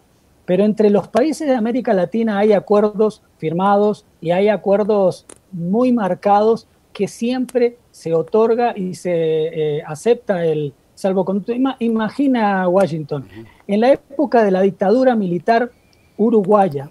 Pero 0.51 0.65
entre 0.65 0.91
los 0.91 1.07
países 1.07 1.47
de 1.47 1.55
América 1.55 1.95
Latina 1.95 2.39
hay 2.39 2.55
acuerdos 2.55 3.23
firmados 3.39 4.05
y 4.21 4.33
hay 4.33 4.49
acuerdos 4.49 5.25
muy 5.53 5.93
marcados 5.93 6.67
que 6.93 7.07
siempre 7.07 7.77
se 7.93 8.15
otorga 8.15 8.77
y 8.77 8.97
se 8.97 9.13
eh, 9.13 9.83
acepta 9.87 10.45
el 10.45 10.75
salvoconducto. 10.97 11.53
Imagina 11.79 12.67
Washington, 12.67 13.29
en 13.69 13.81
la 13.81 13.93
época 13.93 14.43
de 14.43 14.51
la 14.51 14.63
dictadura 14.63 15.15
militar 15.15 15.71
uruguaya, 16.17 16.91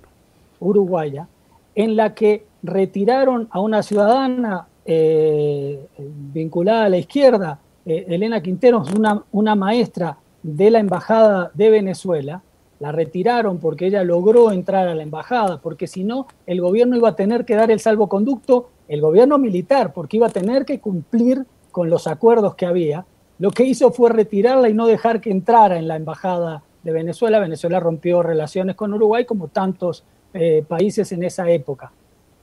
uruguaya 0.62 1.28
en 1.76 1.98
la 1.98 2.14
que 2.16 2.46
retiraron 2.64 3.50
a 3.52 3.60
una 3.60 3.84
ciudadana 3.84 4.68
eh, 4.86 5.86
vinculada 5.98 6.86
a 6.86 6.90
la 6.90 6.98
izquierda, 6.98 7.60
eh, 7.86 8.06
Elena 8.08 8.42
Quinteros, 8.42 8.94
una, 8.94 9.22
una 9.34 9.56
maestra 9.56 10.18
de 10.44 10.72
la 10.72 10.80
Embajada 10.80 11.52
de 11.54 11.70
Venezuela, 11.70 12.42
la 12.80 12.92
retiraron 12.92 13.60
porque 13.60 13.88
ella 13.88 14.04
logró 14.04 14.52
entrar 14.52 14.88
a 14.88 14.96
la 14.96 15.04
embajada, 15.04 15.60
porque 15.62 15.88
si 15.88 16.04
no, 16.04 16.28
el 16.46 16.62
gobierno 16.62 16.96
iba 16.96 17.10
a 17.10 17.16
tener 17.16 17.46
que 17.46 17.56
dar 17.56 17.72
el 17.72 17.80
salvoconducto, 17.80 18.70
el 18.88 19.02
gobierno 19.02 19.38
militar, 19.38 19.94
porque 19.94 20.18
iba 20.18 20.28
a 20.28 20.32
tener 20.32 20.66
que 20.66 20.80
cumplir 20.80 21.46
con 21.72 21.90
los 21.90 22.08
acuerdos 22.08 22.56
que 22.56 22.66
había. 22.66 23.06
Lo 23.38 23.52
que 23.52 23.64
hizo 23.64 23.92
fue 23.92 24.10
retirarla 24.10 24.70
y 24.70 24.74
no 24.74 24.88
dejar 24.88 25.22
que 25.22 25.32
entrara 25.32 25.78
en 25.78 25.88
la 25.88 25.96
embajada 25.96 26.64
de 26.84 26.92
Venezuela. 26.92 27.40
Venezuela 27.40 27.80
rompió 27.80 28.24
relaciones 28.24 28.76
con 28.76 28.94
Uruguay 28.94 29.26
como 29.26 29.50
tantos 29.50 30.04
eh, 30.34 30.64
países 30.68 31.12
en 31.12 31.24
esa 31.24 31.50
época. 31.50 31.92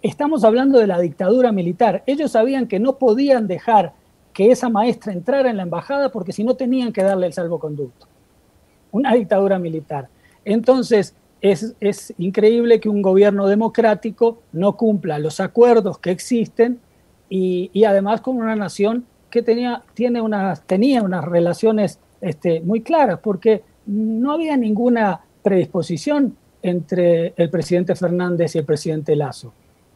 Estamos 0.03 0.45
hablando 0.45 0.79
de 0.79 0.87
la 0.87 1.01
dictadura 1.01 1.53
militar. 1.53 2.03
Ellos 2.07 2.33
sabían 2.33 2.69
que 2.69 2.79
no 2.79 2.97
podían 2.97 3.47
dejar 3.47 3.95
que 4.33 4.51
esa 4.51 4.69
maestra 4.69 5.13
entrara 5.13 5.51
en 5.51 5.57
la 5.57 5.63
embajada 5.63 6.13
porque 6.13 6.33
si 6.33 6.45
no 6.45 6.55
tenían 6.55 6.93
que 6.93 7.03
darle 7.03 7.27
el 7.27 7.33
salvoconducto. 7.33 8.07
Una 8.93 9.15
dictadura 9.15 9.59
militar. 9.59 10.09
Entonces, 10.47 11.15
es, 11.43 11.75
es, 11.81 12.15
increíble 12.17 12.81
que 12.81 12.89
un 12.89 13.03
gobierno 13.03 13.47
democrático 13.47 14.41
no 14.53 14.77
cumpla 14.77 15.19
los 15.19 15.41
acuerdos 15.41 15.99
que 15.99 16.11
existen 16.11 16.81
y, 17.29 17.71
y 17.75 17.85
además 17.85 18.23
con 18.23 18.37
una 18.37 18.57
nación 18.57 19.05
que 19.29 19.43
tenía, 19.43 19.83
tiene 19.95 20.21
unas, 20.21 20.63
tenía 20.63 21.03
unas 21.03 21.25
relaciones 21.25 21.99
este, 22.21 22.61
muy 22.61 22.81
claras, 22.81 23.19
porque 23.21 23.63
no 23.87 24.33
había 24.33 24.57
ninguna 24.57 25.21
predisposición 25.43 26.37
entre 26.63 27.35
el 27.37 27.51
presidente 27.51 27.95
Fernández 27.95 28.55
y 28.55 28.59
el 28.59 28.65
presidente 28.65 29.17
Lazo. 29.17 29.53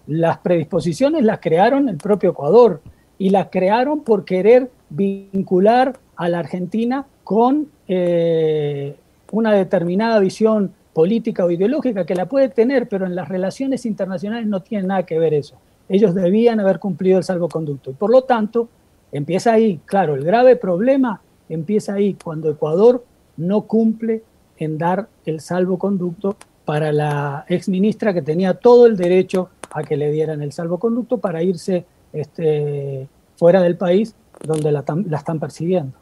Las 0.08 0.38
predisposiciones 0.38 1.24
las 1.24 1.38
crearon 1.38 1.88
el 1.88 1.96
propio 1.96 2.30
Ecuador 2.30 2.82
y 3.18 3.30
las 3.30 3.48
crearon 3.50 4.00
por 4.00 4.24
querer 4.24 4.70
vincular 4.88 5.98
a 6.16 6.28
la 6.28 6.40
Argentina 6.40 7.06
con 7.22 7.68
eh, 7.86 8.96
una 9.32 9.52
determinada 9.52 10.18
visión 10.18 10.72
política 10.92 11.44
o 11.44 11.50
ideológica 11.50 12.04
que 12.04 12.14
la 12.14 12.26
puede 12.26 12.48
tener, 12.48 12.88
pero 12.88 13.06
en 13.06 13.14
las 13.14 13.28
relaciones 13.28 13.86
internacionales 13.86 14.46
no 14.46 14.60
tiene 14.60 14.88
nada 14.88 15.04
que 15.04 15.18
ver 15.18 15.34
eso. 15.34 15.56
Ellos 15.88 16.14
debían 16.14 16.60
haber 16.60 16.78
cumplido 16.78 17.18
el 17.18 17.24
salvoconducto. 17.24 17.90
Y 17.90 17.94
por 17.94 18.10
lo 18.10 18.22
tanto, 18.22 18.68
empieza 19.12 19.52
ahí, 19.52 19.80
claro, 19.84 20.14
el 20.14 20.24
grave 20.24 20.56
problema 20.56 21.20
empieza 21.48 21.94
ahí, 21.94 22.16
cuando 22.22 22.50
Ecuador 22.50 23.04
no 23.36 23.62
cumple 23.62 24.22
en 24.56 24.78
dar 24.78 25.08
el 25.24 25.40
salvoconducto 25.40 26.36
para 26.64 26.92
la 26.92 27.44
exministra 27.48 28.14
que 28.14 28.22
tenía 28.22 28.54
todo 28.54 28.86
el 28.86 28.96
derecho 28.96 29.48
a 29.72 29.82
que 29.82 29.96
le 29.96 30.12
dieran 30.12 30.42
el 30.42 30.52
salvoconducto 30.52 31.18
para 31.18 31.42
irse 31.42 31.84
este, 32.12 33.08
fuera 33.36 33.62
del 33.62 33.76
país 33.76 34.14
donde 34.44 34.70
la, 34.72 34.84
están 35.16 35.40
persiguiendo. 35.40 35.96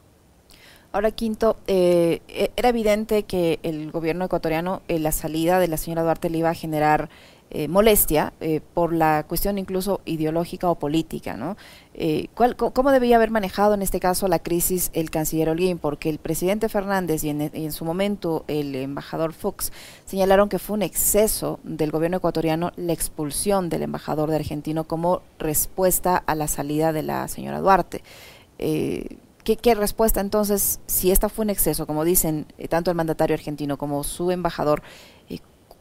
Ahora, 0.91 1.11
Quinto, 1.11 1.57
eh, 1.67 2.21
e-, 2.27 2.51
era 2.55 2.69
evidente 2.69 3.23
que 3.23 3.59
el 3.63 3.91
gobierno 3.91 4.25
ecuatoriano, 4.25 4.81
en 4.87 5.03
la 5.03 5.11
salida 5.11 5.59
de 5.59 5.67
la 5.67 5.77
señora 5.77 6.03
Duarte 6.03 6.29
le 6.29 6.39
iba 6.39 6.49
a 6.49 6.55
generar 6.55 7.09
eh, 7.51 7.67
molestia 7.67 8.31
eh, 8.41 8.61
por 8.75 8.93
la 8.93 9.25
cuestión 9.27 9.57
incluso 9.57 10.01
ideológica 10.05 10.69
o 10.69 10.75
política, 10.75 11.35
¿no? 11.35 11.57
Eh, 11.95 12.27
¿Cómo 12.35 12.91
debía 12.91 13.15
haber 13.15 13.31
manejado 13.31 13.73
en 13.73 13.81
este 13.81 13.99
caso 13.99 14.27
la 14.27 14.37
crisis 14.37 14.91
el 14.93 15.09
canciller 15.09 15.49
Holguín? 15.49 15.79
Porque 15.79 16.11
el 16.11 16.19
presidente 16.19 16.69
Fernández 16.69 17.23
y 17.23 17.29
en, 17.29 17.71
su 17.71 17.85
momento 17.85 18.45
el 18.47 18.75
embajador 18.75 19.33
Fox 19.33 19.71
señalaron 20.05 20.47
que 20.47 20.59
fue 20.59 20.75
un 20.75 20.83
exceso 20.83 21.59
del 21.63 21.89
gobierno 21.89 22.17
ecuatoriano 22.17 22.71
la 22.75 22.93
expulsión 22.93 23.69
del 23.69 23.81
embajador 23.81 24.29
de 24.29 24.35
argentino 24.35 24.83
como 24.83 25.23
respuesta 25.39 26.17
a 26.17 26.35
la 26.35 26.47
salida 26.47 26.93
de 26.93 27.01
la 27.01 27.27
señora 27.27 27.61
Duarte. 27.61 28.03
¿Qué, 29.43 29.57
¿qué, 29.57 29.75
respuesta 29.75 30.21
entonces, 30.21 30.79
si 30.85 31.11
esta 31.11 31.29
fue 31.29 31.43
un 31.43 31.49
exceso, 31.49 31.87
como 31.87 32.03
dicen 32.03 32.45
tanto 32.69 32.91
el 32.91 32.97
mandatario 32.97 33.33
argentino 33.33 33.77
como 33.77 34.03
su 34.03 34.31
embajador, 34.31 34.81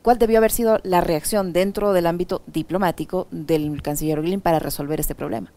¿Cuál 0.03 0.19
debió 0.19 0.39
haber 0.39 0.53
sido 0.53 0.79
la 0.85 1.01
reacción 1.01 1.53
dentro 1.53 1.93
del 1.93 2.07
ámbito 2.07 2.43
diplomático 2.47 3.27
del 3.31 3.83
canciller 3.83 4.23
Glynn 4.23 4.41
para 4.41 4.59
resolver 4.59 5.01
este 5.01 5.15
problema? 5.15 5.53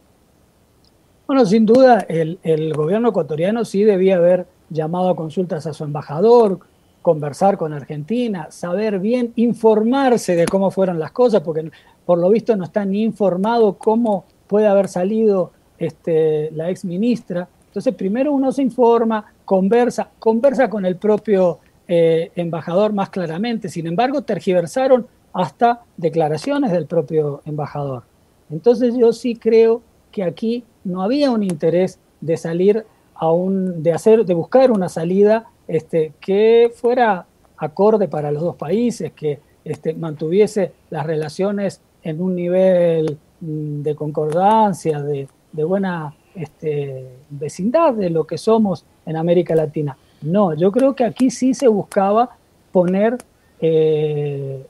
Bueno, 1.28 1.46
sin 1.46 1.66
duda, 1.66 2.06
el, 2.10 2.74
gobierno 2.74 3.10
ecuatoriano 3.10 3.64
sí 3.64 3.84
debía 3.84 4.18
haber 4.18 4.48
llamado 4.70 5.10
a 5.10 5.16
consultas 5.16 5.68
a 5.68 5.74
su 5.74 5.84
embajador, 5.84 6.60
conversar 7.02 7.58
con 7.58 7.72
Argentina, 7.72 8.48
saber 8.52 9.00
bien, 9.00 9.32
informarse 9.36 10.36
de 10.36 10.46
cómo 10.46 10.72
fueron 10.72 11.00
las 11.00 11.12
cosas, 11.12 11.42
porque 11.42 11.72
por 12.06 12.18
lo 12.18 12.30
visto 12.30 12.56
no 12.56 12.66
está 12.66 12.84
ni 12.84 13.04
informado 13.04 13.78
cómo 13.78 14.26
puede 14.48 14.68
haber 14.68 14.88
salido 14.88 15.52
este, 15.78 16.52
la 16.52 16.70
ex 16.70 16.84
ministra. 16.84 17.48
Entonces, 17.72 17.96
primero 17.96 18.34
uno 18.34 18.52
se 18.52 18.62
informa, 18.62 19.34
conversa, 19.46 20.10
conversa 20.20 20.70
con 20.70 20.86
el 20.86 20.98
propio 20.98 21.60
eh, 21.88 22.32
embajador 22.36 22.92
más 22.92 23.10
claramente. 23.10 23.70
Sin 23.70 23.88
embargo, 23.88 24.24
tergiversaron 24.24 25.08
hasta 25.34 25.82
declaraciones 25.96 26.72
del 26.72 26.86
propio 26.86 27.42
embajador. 27.46 28.04
Entonces 28.50 28.96
yo 28.98 29.14
sí 29.14 29.36
creo 29.36 29.82
que 30.12 30.24
aquí 30.24 30.66
no 30.84 31.02
había 31.02 31.32
un 31.32 31.44
interés 31.44 32.00
de 32.20 32.36
salir 32.38 32.86
a 33.16 33.32
un, 33.32 33.82
de 33.82 33.94
hacer, 33.94 34.26
de 34.26 34.34
buscar 34.34 34.72
una 34.72 34.90
salida 34.90 35.48
este, 35.68 36.12
que 36.20 36.72
fuera 36.76 37.26
acorde 37.58 38.08
para 38.08 38.32
los 38.32 38.44
dos 38.44 38.56
países, 38.56 39.14
que 39.14 39.40
este, 39.64 39.94
mantuviese 39.94 40.74
las 40.90 41.06
relaciones 41.06 41.80
en 42.04 42.22
un 42.22 42.36
nivel 42.36 43.18
mm, 43.40 43.82
de 43.84 43.96
concordancia, 43.96 45.02
de, 45.02 45.28
buena 45.54 46.14
este, 46.36 47.08
vecindad 47.30 47.94
de 47.94 48.10
lo 48.10 48.26
que 48.26 48.38
somos 48.38 48.86
en 49.06 49.18
América 49.18 49.56
Latina. 49.56 49.98
No, 50.22 50.54
yo 50.54 50.72
creo 50.72 50.96
que 50.96 51.04
aquí 51.04 51.32
sí 51.32 51.54
se 51.54 51.68
buscaba 51.68 52.38
poner, 52.72 53.18
eh, 53.60 54.66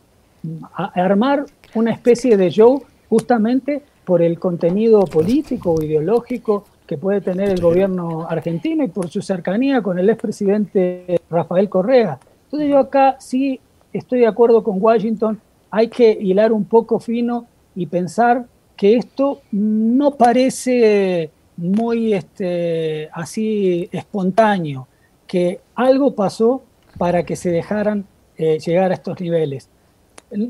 armar 0.73 1.45
una 1.75 1.91
especie 1.91 2.37
de 2.37 2.49
show 2.49 2.83
justamente 3.09 3.83
por 4.05 4.21
el 4.21 4.39
contenido 4.39 5.01
político 5.05 5.71
o 5.73 5.81
ideológico 5.81 6.65
que 6.87 6.97
puede 6.97 7.21
tener 7.21 7.49
el 7.49 7.61
gobierno 7.61 8.25
argentino 8.27 8.83
y 8.83 8.87
por 8.87 9.09
su 9.09 9.21
cercanía 9.21 9.81
con 9.81 9.99
el 9.99 10.09
expresidente 10.09 11.21
Rafael 11.29 11.69
Correa. 11.69 12.19
Entonces 12.45 12.69
yo 12.69 12.79
acá 12.79 13.17
sí 13.19 13.59
estoy 13.93 14.19
de 14.19 14.27
acuerdo 14.27 14.63
con 14.63 14.81
Washington, 14.81 15.39
hay 15.69 15.87
que 15.87 16.11
hilar 16.11 16.51
un 16.51 16.65
poco 16.65 16.99
fino 16.99 17.45
y 17.75 17.85
pensar 17.85 18.45
que 18.75 18.95
esto 18.95 19.41
no 19.51 20.11
parece 20.11 21.29
muy 21.61 22.13
este, 22.13 23.09
así 23.13 23.87
espontáneo, 23.91 24.87
que 25.27 25.61
algo 25.75 26.15
pasó 26.15 26.63
para 26.97 27.23
que 27.23 27.35
se 27.35 27.51
dejaran 27.51 28.05
eh, 28.37 28.59
llegar 28.59 28.91
a 28.91 28.95
estos 28.95 29.21
niveles. 29.21 29.69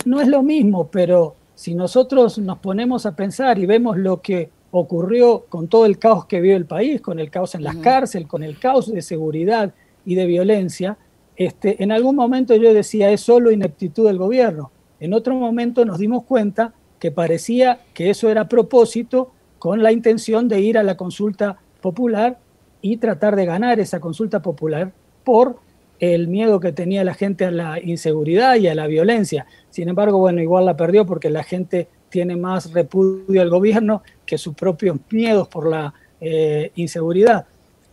No 0.05 0.21
es 0.21 0.27
lo 0.27 0.41
mismo, 0.41 0.87
pero 0.87 1.35
si 1.55 1.75
nosotros 1.75 2.37
nos 2.39 2.59
ponemos 2.59 3.05
a 3.05 3.15
pensar 3.15 3.59
y 3.59 3.65
vemos 3.65 3.97
lo 3.97 4.21
que 4.21 4.49
ocurrió 4.71 5.45
con 5.49 5.67
todo 5.67 5.85
el 5.85 5.99
caos 5.99 6.25
que 6.25 6.39
vio 6.39 6.55
el 6.55 6.65
país, 6.65 7.01
con 7.01 7.19
el 7.19 7.29
caos 7.29 7.55
en 7.55 7.63
las 7.63 7.75
cárceles, 7.77 8.27
con 8.27 8.41
el 8.43 8.57
caos 8.57 8.91
de 8.91 9.01
seguridad 9.01 9.73
y 10.05 10.15
de 10.15 10.25
violencia, 10.25 10.97
este, 11.35 11.83
en 11.83 11.91
algún 11.91 12.15
momento 12.15 12.55
yo 12.55 12.73
decía, 12.73 13.11
es 13.11 13.21
solo 13.21 13.51
ineptitud 13.51 14.07
del 14.07 14.17
gobierno. 14.17 14.71
En 14.99 15.13
otro 15.13 15.35
momento 15.35 15.83
nos 15.83 15.97
dimos 15.97 16.23
cuenta 16.23 16.73
que 16.99 17.11
parecía 17.11 17.79
que 17.93 18.11
eso 18.11 18.29
era 18.29 18.47
propósito 18.47 19.31
con 19.61 19.83
la 19.83 19.91
intención 19.91 20.47
de 20.47 20.59
ir 20.59 20.75
a 20.79 20.81
la 20.81 20.97
consulta 20.97 21.59
popular 21.81 22.39
y 22.81 22.97
tratar 22.97 23.35
de 23.35 23.45
ganar 23.45 23.79
esa 23.79 23.99
consulta 23.99 24.41
popular 24.41 24.91
por 25.23 25.59
el 25.99 26.27
miedo 26.29 26.59
que 26.59 26.71
tenía 26.71 27.03
la 27.03 27.13
gente 27.13 27.45
a 27.45 27.51
la 27.51 27.79
inseguridad 27.79 28.55
y 28.55 28.67
a 28.67 28.73
la 28.73 28.87
violencia. 28.87 29.45
Sin 29.69 29.87
embargo, 29.87 30.17
bueno, 30.17 30.41
igual 30.41 30.65
la 30.65 30.75
perdió 30.75 31.05
porque 31.05 31.29
la 31.29 31.43
gente 31.43 31.87
tiene 32.09 32.35
más 32.37 32.73
repudio 32.73 33.39
al 33.39 33.51
gobierno 33.51 34.01
que 34.25 34.39
sus 34.39 34.55
propios 34.55 34.97
miedos 35.11 35.47
por 35.47 35.69
la 35.69 35.93
eh, 36.19 36.71
inseguridad. 36.73 37.45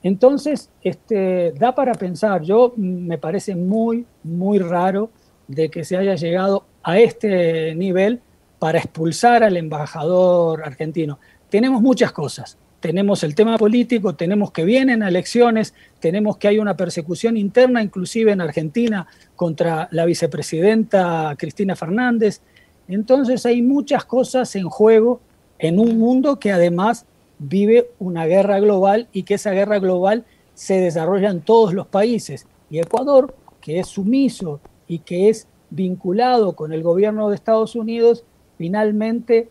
Entonces, 0.03 0.71
este, 0.83 1.53
da 1.53 1.75
para 1.75 1.93
pensar, 1.93 2.41
yo 2.41 2.73
mm, 2.75 3.07
me 3.09 3.19
parece 3.19 3.55
muy, 3.55 4.07
muy 4.23 4.59
raro 4.59 5.11
de 5.49 5.69
que 5.69 5.85
se 5.85 5.99
haya 5.99 6.15
llegado 6.15 6.65
a 6.83 6.99
este 6.99 7.75
nivel 7.75 8.23
para 8.59 8.79
expulsar 8.79 9.45
al 9.45 9.59
embajador 9.59 10.65
argentino. 10.65 11.19
Tenemos 11.51 11.81
muchas 11.83 12.13
cosas. 12.13 12.59
Tenemos 12.81 13.25
el 13.25 13.35
tema 13.35 13.59
político, 13.59 14.15
tenemos 14.15 14.53
que 14.53 14.65
vienen 14.65 15.03
elecciones, 15.03 15.75
tenemos 15.99 16.37
que 16.37 16.47
hay 16.47 16.61
una 16.61 16.77
persecución 16.77 17.37
interna, 17.37 17.83
inclusive 17.83 18.31
en 18.31 18.41
Argentina, 18.41 19.09
contra 19.35 19.89
la 19.91 20.05
vicepresidenta 20.05 21.35
Cristina 21.37 21.75
Fernández. 21.75 22.41
Entonces 22.87 23.45
hay 23.47 23.63
muchas 23.63 24.05
cosas 24.05 24.55
en 24.55 24.69
juego 24.69 25.21
en 25.59 25.81
un 25.81 25.99
mundo 25.99 26.39
que 26.39 26.53
además 26.53 27.05
vive 27.41 27.91
una 27.99 28.27
guerra 28.27 28.61
global 28.61 29.09
y 29.13 29.25
que 29.25 29.35
esa 29.35 29.51
guerra 29.51 29.81
global 29.81 30.25
se 30.55 30.81
desarrolla 30.81 31.31
en 31.31 31.41
todos 31.41 31.75
los 31.75 31.89
países. 31.89 32.47
Y 32.71 32.79
Ecuador, 32.79 33.35
que 33.61 33.81
es 33.81 33.89
sumiso 33.89 34.61
y 34.87 35.01
que 35.01 35.29
es 35.29 35.49
vinculado 35.71 36.55
con 36.55 36.73
el 36.73 36.83
gobierno 36.85 37.29
de 37.29 37.35
Estados 37.35 37.75
Unidos, 37.75 38.25
finalmente 38.57 39.49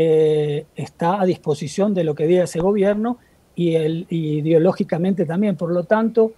eh, 0.00 0.64
está 0.76 1.20
a 1.20 1.24
disposición 1.26 1.92
de 1.92 2.04
lo 2.04 2.14
que 2.14 2.28
diga 2.28 2.44
ese 2.44 2.60
gobierno 2.60 3.18
y, 3.56 3.74
el, 3.74 4.06
ideológicamente 4.10 5.26
también. 5.26 5.56
Por 5.56 5.72
lo 5.72 5.82
tanto, 5.82 6.34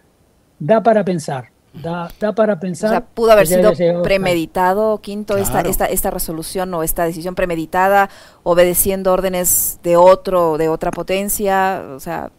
da 0.59 0.83
para 0.83 1.05
pensar. 1.05 1.51
Da, 1.75 2.09
para 2.35 2.59
pensar. 2.59 2.89
O 2.89 2.93
sea, 2.93 3.05
pudo 3.05 3.33
haber 3.33 3.47
sido 3.47 4.03
premeditado, 4.03 4.99
Quinto, 5.03 5.37
esta, 5.37 5.61
esta, 5.61 5.85
esta 5.85 6.11
resolución 6.11 6.73
o 6.73 6.83
esta 6.83 7.05
decisión 7.05 7.35
premeditada, 7.35 8.09
obedeciendo 8.45 9.13
órdenes 9.13 9.79
de 9.83 9.99
otro, 9.99 10.57
de 10.57 10.71
otra 10.71 10.91
potencia, 10.91 11.85
o 11.95 12.01
sea, 12.01 12.33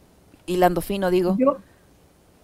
hilando 0.48 0.82
fino, 0.82 1.12
digo. 1.12 1.38
Yo, 1.38 1.58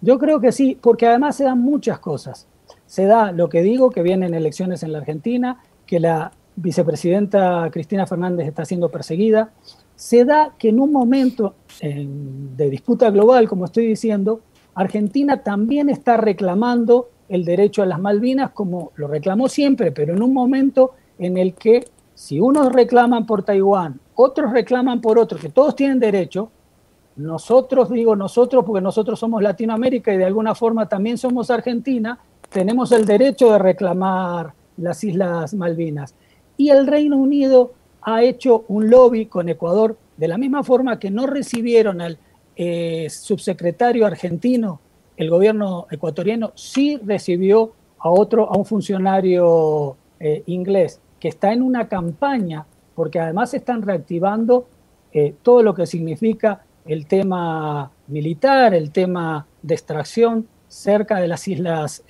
yo 0.00 0.20
creo 0.20 0.40
que 0.40 0.52
sí, 0.52 0.78
porque 0.80 1.08
además 1.08 1.34
se 1.34 1.44
dan 1.44 1.58
muchas 1.58 1.98
cosas. 1.98 2.46
Se 2.86 3.06
da 3.06 3.32
lo 3.32 3.48
que 3.48 3.60
digo, 3.62 3.90
que 3.90 4.02
vienen 4.02 4.34
elecciones 4.34 4.84
en 4.84 4.92
la 4.92 4.98
Argentina, 4.98 5.60
que 5.84 5.98
la 5.98 6.30
vicepresidenta 6.60 7.68
Cristina 7.72 8.06
Fernández 8.06 8.46
está 8.46 8.64
siendo 8.64 8.88
perseguida. 8.90 9.50
Se 9.96 10.24
da 10.24 10.54
que 10.58 10.68
en 10.68 10.80
un 10.80 10.92
momento 10.92 11.54
de 11.80 12.70
disputa 12.70 13.10
global, 13.10 13.48
como 13.48 13.64
estoy 13.64 13.86
diciendo, 13.86 14.40
Argentina 14.74 15.42
también 15.42 15.88
está 15.88 16.16
reclamando 16.16 17.10
el 17.28 17.44
derecho 17.44 17.82
a 17.82 17.86
las 17.86 18.00
Malvinas 18.00 18.50
como 18.52 18.92
lo 18.96 19.08
reclamó 19.08 19.48
siempre, 19.48 19.92
pero 19.92 20.14
en 20.14 20.22
un 20.22 20.32
momento 20.32 20.92
en 21.18 21.36
el 21.36 21.54
que 21.54 21.84
si 22.14 22.40
unos 22.40 22.72
reclaman 22.72 23.26
por 23.26 23.42
Taiwán, 23.42 24.00
otros 24.14 24.52
reclaman 24.52 25.00
por 25.00 25.18
otros, 25.18 25.40
que 25.40 25.50
todos 25.50 25.76
tienen 25.76 25.98
derecho, 25.98 26.50
nosotros, 27.16 27.90
digo 27.90 28.14
nosotros 28.14 28.64
porque 28.64 28.80
nosotros 28.80 29.18
somos 29.18 29.42
Latinoamérica 29.42 30.14
y 30.14 30.16
de 30.16 30.24
alguna 30.24 30.54
forma 30.54 30.88
también 30.88 31.18
somos 31.18 31.50
Argentina, 31.50 32.18
tenemos 32.48 32.92
el 32.92 33.04
derecho 33.04 33.52
de 33.52 33.58
reclamar 33.58 34.54
las 34.76 35.02
Islas 35.04 35.54
Malvinas. 35.54 36.14
Y 36.58 36.68
el 36.68 36.86
Reino 36.86 37.16
Unido 37.16 37.72
ha 38.02 38.22
hecho 38.22 38.64
un 38.68 38.90
lobby 38.90 39.26
con 39.26 39.48
Ecuador 39.48 39.96
de 40.18 40.28
la 40.28 40.36
misma 40.36 40.62
forma 40.62 40.98
que 40.98 41.10
no 41.10 41.26
recibieron 41.26 42.00
al 42.02 42.18
eh, 42.56 43.08
subsecretario 43.08 44.04
argentino, 44.04 44.80
el 45.16 45.30
gobierno 45.30 45.86
ecuatoriano 45.90 46.50
sí 46.56 46.98
recibió 47.04 47.72
a 48.00 48.10
otro, 48.10 48.52
a 48.52 48.58
un 48.58 48.64
funcionario 48.64 49.96
eh, 50.18 50.42
inglés 50.46 51.00
que 51.20 51.28
está 51.28 51.52
en 51.52 51.62
una 51.62 51.86
campaña, 51.88 52.66
porque 52.96 53.20
además 53.20 53.54
están 53.54 53.82
reactivando 53.82 54.66
eh, 55.12 55.34
todo 55.42 55.62
lo 55.62 55.72
que 55.72 55.86
significa 55.86 56.64
el 56.84 57.06
tema 57.06 57.92
militar, 58.08 58.74
el 58.74 58.90
tema 58.90 59.46
de 59.62 59.74
extracción 59.74 60.48
cerca 60.66 61.20
de 61.20 61.28
las 61.28 61.46
Islas 61.46 62.02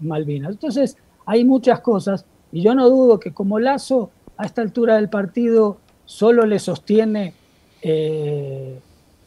Malvinas. 0.00 0.52
Entonces, 0.52 0.96
hay 1.26 1.44
muchas 1.44 1.80
cosas 1.80 2.24
y 2.52 2.62
yo 2.62 2.74
no 2.74 2.88
dudo 2.88 3.20
que 3.20 3.32
como 3.32 3.58
Lazo 3.58 4.10
a 4.36 4.46
esta 4.46 4.62
altura 4.62 4.96
del 4.96 5.08
partido 5.08 5.78
solo 6.04 6.46
le 6.46 6.58
sostiene 6.58 7.34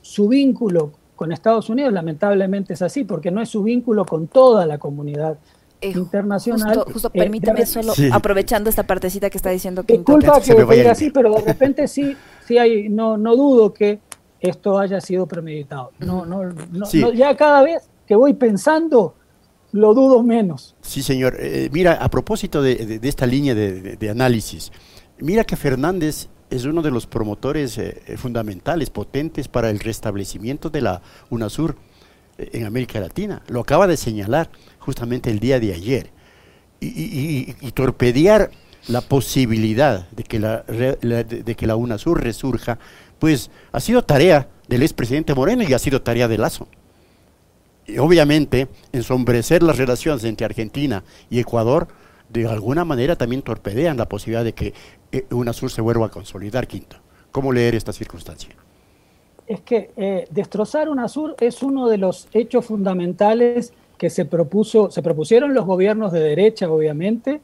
su 0.02 0.28
vínculo 0.28 0.92
con 1.16 1.34
Estados 1.34 1.70
Unidos, 1.70 1.92
lamentablemente 1.92 2.74
es 2.74 2.82
así, 2.82 3.04
porque 3.04 3.30
no 3.30 3.42
es 3.42 3.50
su 3.50 3.62
vínculo 3.62 4.06
con 4.06 4.28
toda 4.28 4.66
la 4.66 4.78
comunidad 4.78 5.38
eh, 5.82 5.92
internacional. 5.96 6.84
Justo, 6.92 7.10
eh, 7.14 7.20
permíteme 7.20 7.66
solo, 7.66 7.94
aprovechando 8.14 8.70
esta 8.70 8.84
partecita 8.84 9.30
que 9.30 9.38
está 9.38 9.50
diciendo 9.50 9.84
que 9.84 9.94
Disculpa 9.98 10.40
que 10.40 10.56
diga 10.56 10.92
así, 10.92 11.10
pero 11.10 11.34
de 11.34 11.42
repente 11.46 11.88
sí, 11.88 12.16
sí 12.48 12.58
hay, 12.58 12.88
no, 12.88 13.18
no 13.18 13.36
dudo 13.36 13.74
que 13.74 14.00
esto 14.40 14.80
haya 14.80 15.02
sido 15.02 15.26
premeditado. 15.26 15.92
No, 16.00 16.26
no, 16.26 16.54
no, 16.72 16.90
ya 17.12 17.36
cada 17.36 17.64
vez 17.64 17.90
que 18.08 18.16
voy 18.16 18.34
pensando, 18.34 19.16
lo 19.72 19.94
dudo 19.94 20.24
menos. 20.24 20.76
Sí, 20.82 21.04
señor. 21.04 21.38
Eh, 21.40 21.70
mira, 21.72 21.94
a 21.94 22.10
propósito 22.10 22.62
de, 22.62 23.00
esta 23.04 23.26
línea 23.26 23.54
de, 23.54 24.10
análisis, 24.10 24.72
mira 25.20 25.44
que 25.44 25.56
Fernández 25.56 26.28
es 26.50 26.66
uno 26.66 26.82
de 26.82 26.92
los 26.92 27.06
promotores 27.06 27.78
eh, 27.78 28.02
eh, 28.08 28.18
fundamentales, 28.18 28.90
potentes 28.90 29.48
para 29.48 29.70
el 29.70 29.80
restablecimiento 29.80 30.70
de 30.70 30.82
la 30.82 31.02
UNASUR 31.30 31.76
en 32.38 32.66
América 32.66 33.00
Latina. 33.00 33.44
Lo 33.48 33.60
acaba 33.60 33.86
de 33.86 33.98
señalar 33.98 34.50
justamente 34.80 35.30
el 35.30 35.40
día 35.40 35.60
de 35.60 35.74
ayer. 35.74 36.10
Y, 36.82 37.54
torpedear 37.74 38.52
la 38.88 39.02
posibilidad 39.02 40.10
de 40.12 40.24
que 40.24 40.40
la, 40.40 40.64
de 40.64 41.56
que 41.58 41.68
la 41.68 41.76
UNASUR 41.76 42.24
resurja, 42.24 42.80
pues 43.20 43.52
ha 43.74 43.82
sido 43.82 44.04
tarea 44.04 44.48
del 44.70 44.84
expresidente 44.84 45.36
Moreno 45.36 45.64
y 45.64 45.74
ha 45.74 45.80
sido 45.80 46.02
tarea 46.02 46.30
de 46.30 46.38
Lazo. 46.38 46.70
Obviamente, 47.98 48.68
ensombrecer 48.92 49.64
las 49.64 49.78
relaciones 49.78 50.24
entre 50.24 50.46
Argentina 50.46 51.04
y 51.30 51.40
Ecuador 51.40 51.88
de 52.30 52.48
alguna 52.48 52.86
manera 52.86 53.16
también 53.16 53.42
torpedean 53.42 53.98
la 53.98 54.08
posibilidad 54.08 54.44
de 54.44 54.54
que 54.54 54.74
eh, 55.12 55.26
UNASUR 55.32 55.72
se 55.72 55.82
vuelva 55.82 56.08
a 56.08 56.10
consolidar, 56.10 56.68
Quinto. 56.68 56.98
¿Cómo 57.32 57.52
leer 57.52 57.76
esta 57.76 57.92
circunstancia? 57.92 58.50
Es 59.48 59.62
que 59.62 59.92
eh, 59.98 60.28
destrozar 60.30 60.90
UNASUR 60.90 61.36
es 61.40 61.64
uno 61.64 61.88
de 61.88 61.98
los 61.98 62.28
hechos 62.34 62.66
fundamentales 62.66 63.74
que 63.98 64.10
se 64.10 64.26
propuso, 64.26 64.92
se 64.92 65.02
propusieron 65.02 65.54
los 65.54 65.66
gobiernos 65.66 66.12
de 66.12 66.20
derecha, 66.20 66.70
obviamente, 66.70 67.42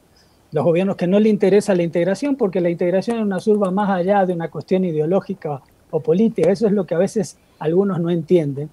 los 0.52 0.64
gobiernos 0.64 0.96
que 0.96 1.08
no 1.08 1.18
le 1.18 1.28
interesa 1.28 1.74
la 1.74 1.82
integración, 1.82 2.36
porque 2.36 2.60
la 2.60 2.70
integración 2.70 3.18
en 3.18 3.24
UNASUR 3.24 3.62
va 3.62 3.70
más 3.70 3.90
allá 3.90 4.24
de 4.24 4.32
una 4.32 4.48
cuestión 4.50 4.84
ideológica 4.84 5.60
o 5.90 6.00
política. 6.00 6.50
Eso 6.50 6.66
es 6.66 6.72
lo 6.72 6.86
que 6.86 6.94
a 6.94 6.98
veces 6.98 7.36
algunos 7.58 8.00
no 8.00 8.10
entienden. 8.10 8.70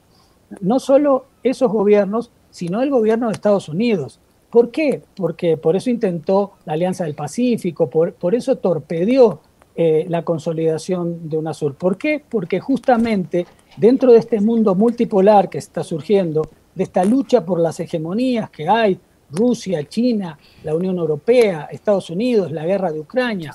No 0.61 0.79
solo 0.79 1.25
esos 1.43 1.71
gobiernos, 1.71 2.31
sino 2.49 2.81
el 2.81 2.89
gobierno 2.89 3.27
de 3.27 3.33
Estados 3.33 3.69
Unidos. 3.69 4.19
¿Por 4.49 4.69
qué? 4.69 5.01
Porque 5.15 5.57
por 5.57 5.75
eso 5.75 5.89
intentó 5.89 6.53
la 6.65 6.73
Alianza 6.73 7.05
del 7.05 7.15
Pacífico, 7.15 7.89
por, 7.89 8.35
eso 8.35 8.57
torpedió 8.57 9.39
eh, 9.75 10.05
la 10.07 10.23
consolidación 10.23 11.27
de 11.27 11.37
UNASUR. 11.37 11.73
¿Por 11.73 11.97
qué? 11.97 12.23
Porque 12.29 12.59
justamente 12.59 13.47
dentro 13.77 14.11
de 14.11 14.19
este 14.19 14.39
mundo 14.39 14.75
multipolar 14.75 15.49
que 15.49 15.57
está 15.57 15.83
surgiendo, 15.83 16.47
de 16.75 16.83
esta 16.83 17.03
lucha 17.03 17.45
por 17.45 17.59
las 17.59 17.79
hegemonías 17.79 18.49
que 18.49 18.67
hay, 18.67 18.99
Rusia, 19.31 19.83
China, 19.87 20.37
la 20.63 20.75
Unión 20.75 20.97
Europea, 20.97 21.67
Estados 21.71 22.09
Unidos, 22.09 22.51
la 22.51 22.65
guerra 22.65 22.91
de 22.91 22.99
Ucrania, 22.99 23.53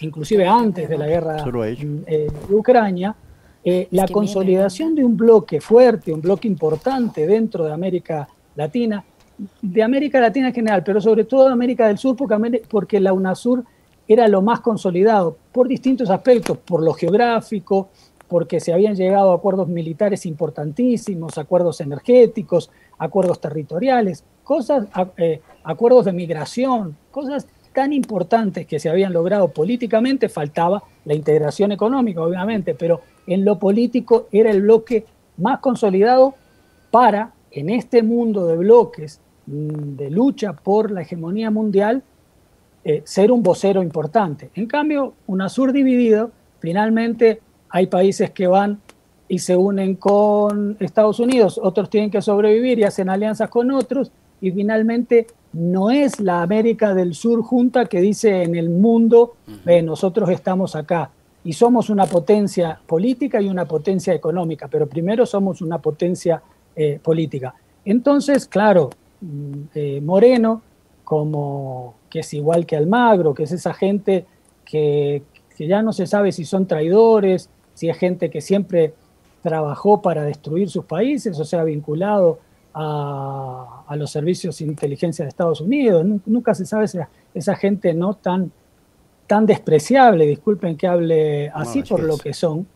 inclusive 0.00 0.46
antes 0.46 0.88
de 0.88 0.96
la 0.96 1.06
guerra 1.06 1.44
eh, 2.06 2.30
de 2.48 2.54
Ucrania, 2.54 3.14
eh, 3.64 3.88
la 3.90 4.06
consolidación 4.06 4.94
de 4.94 5.04
un 5.04 5.16
bloque 5.16 5.60
fuerte, 5.60 6.12
un 6.12 6.20
bloque 6.20 6.48
importante 6.48 7.26
dentro 7.26 7.64
de 7.64 7.72
América 7.72 8.28
Latina, 8.56 9.04
de 9.62 9.82
América 9.82 10.20
Latina 10.20 10.48
en 10.48 10.54
general, 10.54 10.82
pero 10.84 11.00
sobre 11.00 11.24
todo 11.24 11.46
de 11.46 11.52
América 11.52 11.86
del 11.86 11.98
Sur, 11.98 12.16
porque, 12.16 12.62
porque 12.68 13.00
la 13.00 13.12
UNASUR 13.12 13.64
era 14.06 14.26
lo 14.26 14.42
más 14.42 14.60
consolidado 14.60 15.36
por 15.52 15.68
distintos 15.68 16.08
aspectos, 16.08 16.58
por 16.58 16.82
lo 16.82 16.94
geográfico, 16.94 17.88
porque 18.26 18.60
se 18.60 18.72
habían 18.72 18.94
llegado 18.94 19.32
a 19.32 19.36
acuerdos 19.36 19.68
militares 19.68 20.26
importantísimos, 20.26 21.38
acuerdos 21.38 21.80
energéticos, 21.80 22.70
acuerdos 22.98 23.40
territoriales, 23.40 24.24
cosas, 24.44 24.86
eh, 25.16 25.40
acuerdos 25.64 26.04
de 26.04 26.12
migración, 26.12 26.96
cosas 27.10 27.46
tan 27.78 27.92
importantes 27.92 28.66
que 28.66 28.80
se 28.80 28.88
habían 28.88 29.12
logrado 29.12 29.52
políticamente, 29.52 30.28
faltaba 30.28 30.82
la 31.04 31.14
integración 31.14 31.70
económica, 31.70 32.20
obviamente, 32.20 32.74
pero 32.74 33.02
en 33.24 33.44
lo 33.44 33.56
político 33.60 34.26
era 34.32 34.50
el 34.50 34.62
bloque 34.62 35.06
más 35.36 35.60
consolidado 35.60 36.34
para, 36.90 37.34
en 37.52 37.70
este 37.70 38.02
mundo 38.02 38.48
de 38.48 38.56
bloques 38.56 39.20
mm, 39.46 39.94
de 39.94 40.10
lucha 40.10 40.54
por 40.54 40.90
la 40.90 41.02
hegemonía 41.02 41.52
mundial, 41.52 42.02
eh, 42.82 43.02
ser 43.04 43.30
un 43.30 43.44
vocero 43.44 43.80
importante. 43.80 44.50
En 44.56 44.66
cambio, 44.66 45.14
UNASUR 45.28 45.72
dividido, 45.72 46.32
finalmente 46.58 47.40
hay 47.68 47.86
países 47.86 48.32
que 48.32 48.48
van 48.48 48.80
y 49.28 49.38
se 49.38 49.54
unen 49.54 49.94
con 49.94 50.76
Estados 50.80 51.20
Unidos, 51.20 51.60
otros 51.62 51.88
tienen 51.90 52.10
que 52.10 52.22
sobrevivir 52.22 52.80
y 52.80 52.82
hacen 52.82 53.08
alianzas 53.08 53.48
con 53.50 53.70
otros, 53.70 54.10
y 54.40 54.50
finalmente 54.50 55.28
no 55.52 55.90
es 55.90 56.20
la 56.20 56.42
América 56.42 56.94
del 56.94 57.14
Sur 57.14 57.42
junta 57.42 57.86
que 57.86 58.00
dice 58.00 58.42
en 58.42 58.54
el 58.54 58.70
mundo, 58.70 59.36
nosotros 59.82 60.28
estamos 60.30 60.76
acá 60.76 61.10
y 61.44 61.52
somos 61.52 61.88
una 61.88 62.06
potencia 62.06 62.78
política 62.86 63.40
y 63.40 63.48
una 63.48 63.64
potencia 63.64 64.12
económica, 64.12 64.68
pero 64.68 64.86
primero 64.86 65.24
somos 65.24 65.62
una 65.62 65.78
potencia 65.78 66.42
eh, 66.76 67.00
política. 67.02 67.54
Entonces, 67.84 68.46
claro, 68.46 68.90
mm, 69.20 69.52
eh, 69.74 70.00
Moreno, 70.02 70.62
como 71.04 71.94
que 72.10 72.20
es 72.20 72.34
igual 72.34 72.66
que 72.66 72.76
Almagro, 72.76 73.32
que 73.32 73.44
es 73.44 73.52
esa 73.52 73.72
gente 73.72 74.26
que, 74.64 75.22
que 75.56 75.66
ya 75.66 75.80
no 75.80 75.92
se 75.92 76.06
sabe 76.06 76.32
si 76.32 76.44
son 76.44 76.66
traidores, 76.66 77.48
si 77.72 77.88
es 77.88 77.96
gente 77.96 78.28
que 78.28 78.40
siempre 78.40 78.92
trabajó 79.42 80.02
para 80.02 80.24
destruir 80.24 80.68
sus 80.68 80.84
países, 80.84 81.38
o 81.38 81.44
sea, 81.44 81.64
vinculado 81.64 82.40
a, 82.74 83.94
los 83.96 84.10
servicios 84.10 84.58
de 84.58 84.66
inteligencia 84.66 85.24
de 85.24 85.30
Estados 85.30 85.60
Unidos. 85.60 86.04
Nunca 86.26 86.54
se 86.54 86.66
sabe 86.66 86.84
esa, 86.84 87.08
esa 87.34 87.56
gente 87.56 87.94
no 87.94 88.14
tan, 88.14 88.52
tan 89.26 89.46
despreciable, 89.46 90.26
disculpen 90.26 90.76
que 90.76 90.86
hable 90.86 91.48
así 91.50 91.82
por 91.82 92.02
lo 92.02 92.16
que 92.18 92.32
son, 92.32 92.66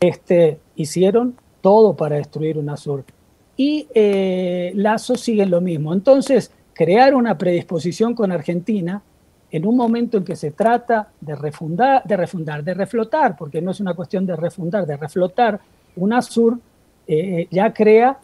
este, 0.00 0.58
hicieron 0.76 1.36
todo 1.60 1.94
para 1.96 2.16
destruir 2.16 2.58
UNASUR. 2.58 3.04
Y 3.56 3.88
eh, 3.94 4.72
Lazo 4.74 5.16
sigue 5.16 5.44
lo 5.44 5.60
mismo. 5.60 5.92
Entonces, 5.92 6.50
crear 6.72 7.14
una 7.14 7.36
predisposición 7.36 8.14
con 8.14 8.32
Argentina 8.32 9.02
en 9.50 9.66
un 9.66 9.76
momento 9.76 10.16
en 10.16 10.24
que 10.24 10.36
se 10.36 10.52
trata 10.52 11.10
de 11.20 11.34
refundar, 11.34 12.04
de 12.04 12.16
refundar, 12.16 12.64
de 12.64 12.72
reflotar, 12.72 13.36
porque 13.36 13.60
no 13.60 13.72
es 13.72 13.80
una 13.80 13.94
cuestión 13.94 14.24
de 14.24 14.36
refundar, 14.36 14.86
de 14.86 14.96
reflotar 14.96 15.60
UNASUR, 15.96 16.58
eh, 17.06 17.48
ya 17.50 17.72
crea 17.72 18.18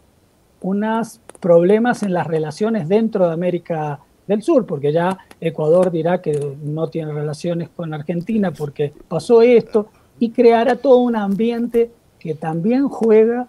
unos 0.60 1.20
problemas 1.40 2.02
en 2.02 2.12
las 2.12 2.26
relaciones 2.26 2.88
dentro 2.88 3.26
de 3.26 3.34
América 3.34 4.00
del 4.26 4.42
Sur, 4.42 4.66
porque 4.66 4.92
ya 4.92 5.18
Ecuador 5.40 5.90
dirá 5.90 6.20
que 6.20 6.56
no 6.62 6.88
tiene 6.88 7.12
relaciones 7.12 7.68
con 7.68 7.94
Argentina 7.94 8.50
porque 8.50 8.92
pasó 9.08 9.42
esto, 9.42 9.88
y 10.18 10.30
creará 10.30 10.76
todo 10.76 10.98
un 10.98 11.16
ambiente 11.16 11.90
que 12.18 12.34
también 12.34 12.88
juega 12.88 13.48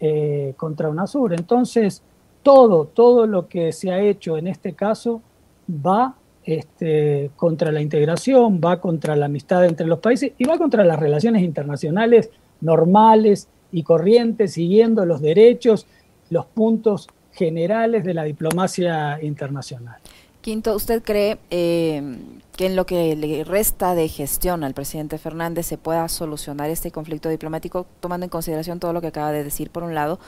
eh, 0.00 0.54
contra 0.56 0.88
UNASUR. 0.88 1.34
Entonces, 1.34 2.02
todo, 2.42 2.86
todo 2.86 3.26
lo 3.26 3.48
que 3.48 3.72
se 3.72 3.90
ha 3.90 4.00
hecho 4.00 4.38
en 4.38 4.46
este 4.46 4.72
caso 4.72 5.20
va 5.68 6.14
este, 6.44 7.30
contra 7.36 7.72
la 7.72 7.82
integración, 7.82 8.60
va 8.64 8.80
contra 8.80 9.16
la 9.16 9.26
amistad 9.26 9.64
entre 9.64 9.86
los 9.86 9.98
países 9.98 10.32
y 10.38 10.44
va 10.44 10.58
contra 10.58 10.84
las 10.84 10.98
relaciones 10.98 11.42
internacionales 11.42 12.30
normales 12.60 13.48
y 13.72 13.82
corrientes, 13.82 14.52
siguiendo 14.52 15.04
los 15.04 15.20
derechos 15.20 15.86
los 16.30 16.46
puntos 16.46 17.08
generales 17.32 18.04
de 18.04 18.14
la 18.14 18.24
diplomacia 18.24 19.22
internacional. 19.22 19.96
Quinto, 20.40 20.76
¿usted 20.76 21.02
cree 21.02 21.38
eh, 21.50 22.18
que 22.56 22.66
en 22.66 22.76
lo 22.76 22.86
que 22.86 23.16
le 23.16 23.42
resta 23.44 23.94
de 23.94 24.08
gestión 24.08 24.62
al 24.62 24.74
presidente 24.74 25.18
Fernández 25.18 25.66
se 25.66 25.76
pueda 25.76 26.08
solucionar 26.08 26.70
este 26.70 26.92
conflicto 26.92 27.28
diplomático, 27.28 27.86
tomando 28.00 28.24
en 28.24 28.30
consideración 28.30 28.78
todo 28.78 28.92
lo 28.92 29.00
que 29.00 29.08
acaba 29.08 29.32
de 29.32 29.42
decir 29.42 29.70
por 29.70 29.82
un 29.82 29.94
lado? 29.94 30.20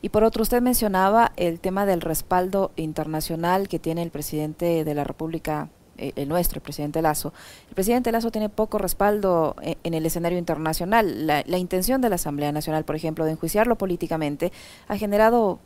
Y 0.00 0.08
por 0.08 0.24
otro, 0.24 0.42
usted 0.42 0.62
mencionaba 0.62 1.32
el 1.36 1.60
tema 1.60 1.84
del 1.84 2.00
respaldo 2.00 2.72
internacional 2.76 3.68
que 3.68 3.78
tiene 3.78 4.02
el 4.02 4.10
presidente 4.10 4.82
de 4.82 4.94
la 4.94 5.04
República 5.04 5.68
el 5.98 6.28
nuestro, 6.28 6.58
el 6.58 6.62
presidente 6.62 7.02
Lazo. 7.02 7.32
El 7.68 7.74
presidente 7.74 8.12
Lazo 8.12 8.30
tiene 8.30 8.48
poco 8.48 8.78
respaldo 8.78 9.56
eh, 9.62 9.76
en, 9.84 9.94
el 9.94 10.06
escenario 10.06 10.38
internacional. 10.38 11.26
La, 11.26 11.58
intención 11.58 12.00
de 12.00 12.08
la 12.08 12.16
Asamblea 12.16 12.52
Nacional, 12.52 12.84
por 12.84 12.96
ejemplo, 12.96 13.24
de 13.24 13.32
enjuiciarlo 13.32 13.76
políticamente, 13.76 14.52
ha 14.88 14.96
generado 14.96 15.58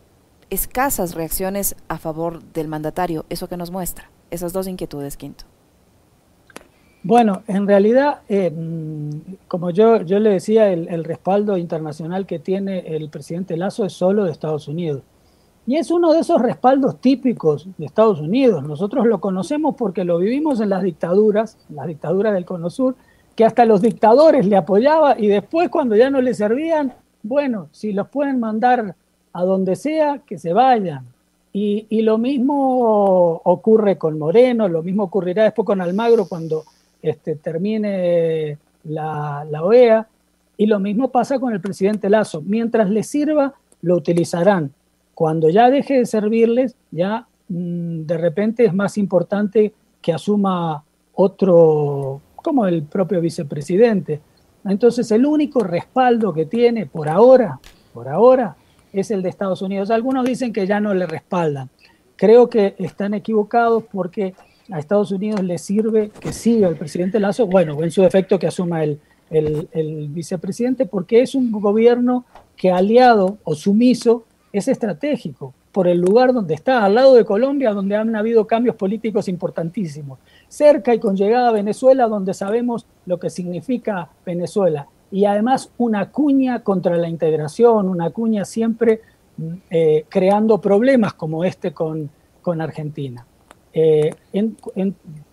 escasas 0.51 1.15
reacciones 1.15 1.77
a 1.89 1.99
favor 1.99 2.43
del 2.43 2.69
mandatario. 2.69 3.25
¿Eso 3.29 3.49
que 3.49 3.57
nos 3.57 3.71
muestra? 3.71 4.11
Esas 4.31 4.53
dos 4.53 4.67
inquietudes, 4.67 5.17
Quinto. 5.17 5.45
Bueno, 7.03 7.43
en 7.47 7.67
realidad, 7.67 8.21
eh, 8.29 8.53
como 9.49 9.71
yo, 9.71 10.03
yo 10.03 10.19
le 10.19 10.31
decía, 10.31 10.71
el 10.71 11.05
respaldo 11.05 11.57
internacional 11.57 12.27
que 12.27 12.39
tiene 12.39 12.81
el 12.81 13.09
presidente 13.09 13.57
Lazo 13.57 13.87
es 13.87 13.95
solo 13.95 14.25
de 14.25 14.33
Estados 14.33 14.69
Unidos. 14.69 15.03
Y 15.71 15.77
es 15.77 15.93
uno 15.93 16.13
de 16.13 16.19
esos 16.19 16.43
respaldos 16.43 17.01
típicos 17.01 17.69
de 17.79 17.87
Estados 17.87 18.21
Unidos. 18.21 18.65
Nosotros 18.65 19.07
lo 19.07 19.21
conocemos 19.21 19.77
porque 19.79 20.03
lo 20.03 20.19
vivimos 20.19 20.61
en 20.61 20.69
las 20.69 20.83
dictaduras, 20.83 21.57
en 21.69 21.77
las 21.77 21.87
dictaduras 21.87 22.35
del 22.35 22.45
Cono 22.45 22.71
Sur, 22.71 22.97
que 23.37 23.45
hasta 23.45 23.65
los 23.65 23.81
dictadores 23.81 24.47
le 24.47 24.57
apoyaban 24.57 25.23
y 25.23 25.29
después 25.29 25.69
cuando 25.69 25.95
ya 25.95 26.11
no 26.11 26.21
le 26.23 26.35
servían, 26.35 26.93
bueno, 27.23 27.69
si 27.71 27.93
los 27.93 28.09
pueden 28.09 28.41
mandar 28.41 28.97
a 29.33 29.45
donde 29.45 29.77
sea, 29.77 30.19
que 30.27 30.39
se 30.39 30.53
vayan. 30.53 31.07
Y, 31.53 32.03
lo 32.03 32.19
mismo 32.19 33.41
ocurre 33.45 33.97
con 33.97 34.19
Moreno, 34.19 34.67
lo 34.67 34.83
mismo 34.83 35.05
ocurrirá 35.05 35.45
después 35.45 35.67
con 35.67 35.81
Almagro 35.81 36.27
cuando 36.27 36.65
este, 37.01 37.37
termine 37.37 38.59
la, 38.83 39.47
la 39.49 39.63
OEA, 39.63 40.09
y 40.57 40.67
lo 40.67 40.81
mismo 40.81 41.13
pasa 41.13 41.39
con 41.39 41.53
el 41.53 41.61
presidente 41.61 42.11
Lazo. 42.11 42.43
Mientras 42.45 42.91
le 42.91 43.05
sirva, 43.05 43.55
lo 43.83 43.95
utilizarán 43.95 44.73
cuando 45.21 45.51
ya 45.51 45.69
deje 45.69 45.99
de 45.99 46.07
servirles, 46.07 46.77
ya 46.91 47.27
mm, 47.51 48.07
de 48.07 48.17
repente 48.17 48.65
es 48.65 48.73
más 48.73 48.97
importante 48.97 49.75
que 50.01 50.15
asuma 50.15 50.83
otro, 51.13 52.23
como 52.37 52.67
el 52.67 52.85
propio 52.85 53.21
vicepresidente. 53.21 54.19
Entonces 54.65 55.11
el 55.11 55.27
único 55.27 55.61
respaldo 55.61 56.33
que 56.33 56.47
tiene 56.47 56.87
por 56.87 57.11
ahora, 57.11 57.61
por 57.93 58.09
ahora, 58.09 58.57
es 58.95 59.11
el 59.11 59.21
de 59.21 59.29
Estados 59.29 59.61
Unidos. 59.61 59.91
Algunos 59.91 60.25
dicen 60.25 60.55
que 60.55 60.67
ya 60.67 60.81
no 60.81 60.95
le 60.95 61.05
respaldan. 61.05 61.69
Creo 62.17 62.49
que 62.49 62.75
están 62.79 63.13
equivocados 63.13 63.85
porque 63.93 64.33
a 64.71 64.79
Estados 64.79 65.13
Unidos 65.13 65.43
le 65.43 65.59
sirve 65.59 66.09
que 66.19 66.33
siga 66.33 66.67
el 66.67 66.77
presidente 66.77 67.21
Lazo, 67.21 67.47
bueno, 67.47 67.83
en 67.83 67.91
su 67.91 68.01
defecto 68.01 68.39
que 68.39 68.47
asuma 68.47 68.85
el, 68.85 68.99
el 69.29 70.09
vicepresidente, 70.09 70.87
porque 70.87 71.21
es 71.21 71.35
un 71.35 71.53
gobierno 71.53 72.25
que 72.57 72.71
aliado 72.71 73.37
o 73.45 73.55
sumiso 73.55 74.25
es 74.53 74.69
estratégico 74.69 75.55
por 75.73 75.87
el 75.87 76.01
lugar 76.01 76.33
donde 76.33 76.55
está, 76.55 76.85
al 76.85 76.95
lado 76.95 77.15
de 77.15 77.25
Colombia, 77.25 77.73
donde 77.73 77.97
han 77.97 78.15
habido 78.17 78.47
cambios 78.47 78.75
políticos 78.75 79.29
importantísimos, 79.29 80.19
cerca 80.49 80.93
y 80.93 80.99
con 80.99 81.17
llegada 81.17 81.49
a 81.49 81.53
Venezuela, 81.53 82.09
donde 82.09 82.35
sabemos 82.35 82.87
lo 83.07 83.19
que 83.19 83.31
significa 83.31 84.09
Venezuela, 84.27 84.89
y 85.13 85.25
además 85.25 85.71
una 85.79 86.11
cuña 86.11 86.63
contra 86.63 86.97
la 86.97 87.09
integración, 87.09 87.89
una 87.89 88.11
cuña 88.11 88.45
siempre 88.45 89.01
mm, 89.37 89.53
eh, 89.71 90.05
creando 90.09 90.61
problemas 90.61 91.15
como 91.15 91.45
este 91.45 91.73
con, 91.73 92.11
con 92.43 92.61
Argentina. 92.61 93.25
Eh, 93.73 94.13
en, 94.33 94.57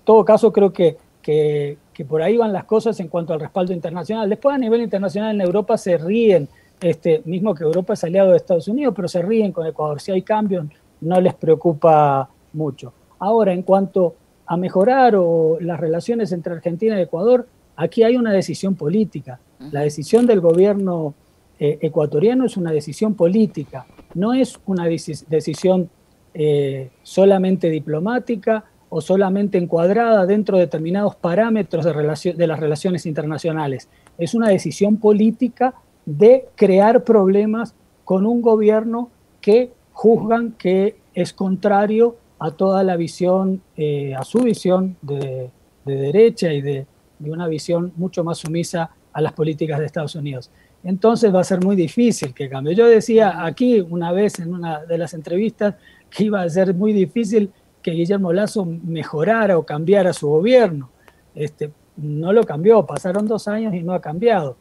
todo 0.04 0.24
caso, 0.24 0.54
creo 0.54 0.72
que, 0.72 0.98
que, 1.22 1.78
que 1.94 2.06
por 2.06 2.22
ahí 2.22 2.38
van 2.38 2.54
las 2.54 2.66
cosas 2.66 3.00
en 3.00 3.08
cuanto 3.08 3.34
al 3.34 3.40
respaldo 3.40 3.74
internacional. 3.74 4.30
Después, 4.30 4.56
a 4.56 4.60
nivel 4.60 4.82
internacional, 4.82 5.36
en 5.36 5.42
Europa 5.42 5.78
se 5.78 5.98
ríen 5.98 6.48
este, 6.82 7.22
mismo 7.26 7.56
que 7.56 7.64
Europa 7.64 7.94
es 7.94 8.04
aliado 8.04 8.32
de 8.32 8.38
Estados 8.38 8.68
Unidos, 8.68 8.94
pero 8.96 9.08
se 9.08 9.22
ríen 9.22 9.52
con 9.52 9.66
Ecuador. 9.66 10.00
Si 10.00 10.12
hay 10.12 10.22
cambios, 10.22 10.66
no 11.02 11.20
les 11.22 11.34
preocupa 11.34 12.30
mucho. 12.54 12.94
Ahora, 13.20 13.54
en 13.54 13.64
cuanto 13.64 14.16
a 14.46 14.58
mejorar 14.58 15.16
o 15.16 15.58
las 15.60 15.80
relaciones 15.80 16.32
entre 16.32 16.54
Argentina 16.54 16.98
y 16.98 17.04
Ecuador, 17.04 17.48
aquí 17.76 18.04
hay 18.04 18.16
una 18.16 18.32
decisión 18.32 18.76
política. 18.76 19.40
La 19.72 19.82
decisión 19.82 20.26
del 20.28 20.40
gobierno 20.40 21.16
eh, 21.60 21.80
ecuatoriano 21.82 22.46
es 22.46 22.58
una 22.58 22.72
decisión 22.72 23.16
política. 23.16 23.86
no 24.14 24.34
es 24.34 24.60
una 24.66 24.86
decisión 24.86 25.90
eh, 26.34 26.92
solamente 27.02 27.70
diplomática 27.70 28.64
o 28.90 29.02
solamente 29.02 29.58
encuadrada 29.58 30.26
dentro 30.26 30.58
de 30.58 30.66
determinados 30.66 31.16
parámetros 31.16 31.84
de, 31.84 32.34
de 32.34 32.48
las 32.48 32.60
relaciones 32.60 33.06
internacionales. 33.06 33.90
Es 34.18 34.34
una 34.34 34.50
decisión 34.50 34.98
política 34.98 35.74
de 36.08 36.48
crear 36.56 37.04
problemas 37.04 37.76
con 38.06 38.26
un 38.26 38.42
gobierno 38.42 39.12
que 39.42 39.74
juzgan 39.92 40.54
que 40.54 40.96
es 41.14 41.34
contrario 41.34 42.16
a 42.40 42.52
toda 42.52 42.82
la 42.84 42.96
visión, 42.96 43.62
eh, 43.76 44.16
a 44.16 44.24
su 44.24 44.40
visión 44.40 44.96
de, 45.02 45.52
derecha 45.84 46.54
y 46.54 46.62
de, 46.62 46.88
una 47.20 47.48
visión 47.48 47.92
mucho 47.98 48.24
más 48.24 48.38
sumisa 48.38 48.92
a 49.12 49.22
las 49.22 49.34
políticas 49.34 49.80
de 49.80 49.86
Estados 49.86 50.16
Unidos. 50.16 50.50
Entonces 50.84 51.34
va 51.34 51.42
a 51.42 51.44
ser 51.44 51.64
muy 51.64 51.76
difícil 51.76 52.34
que 52.34 52.48
cambie. 52.48 52.74
Yo 52.74 52.88
decía 52.88 53.44
aquí 53.44 53.82
una 53.82 54.14
vez 54.14 54.40
en 54.40 54.54
una 54.54 54.86
de 54.86 54.98
las 54.98 55.14
entrevistas 55.14 55.76
que 56.10 56.26
iba 56.26 56.42
a 56.42 56.50
ser 56.50 56.74
muy 56.74 56.94
difícil 56.94 57.52
que 57.82 57.92
Guillermo 57.92 58.32
Lazo 58.32 58.64
mejorara 58.66 59.58
o 59.58 59.66
cambiara 59.66 60.14
su 60.14 60.30
gobierno. 60.30 60.90
Este, 61.36 61.72
no 61.98 62.32
lo 62.32 62.44
cambió, 62.44 62.86
pasaron 62.86 63.28
dos 63.28 63.48
años 63.48 63.74
y 63.74 63.82
no 63.82 63.94
ha 63.94 64.02
cambiado. 64.02 64.56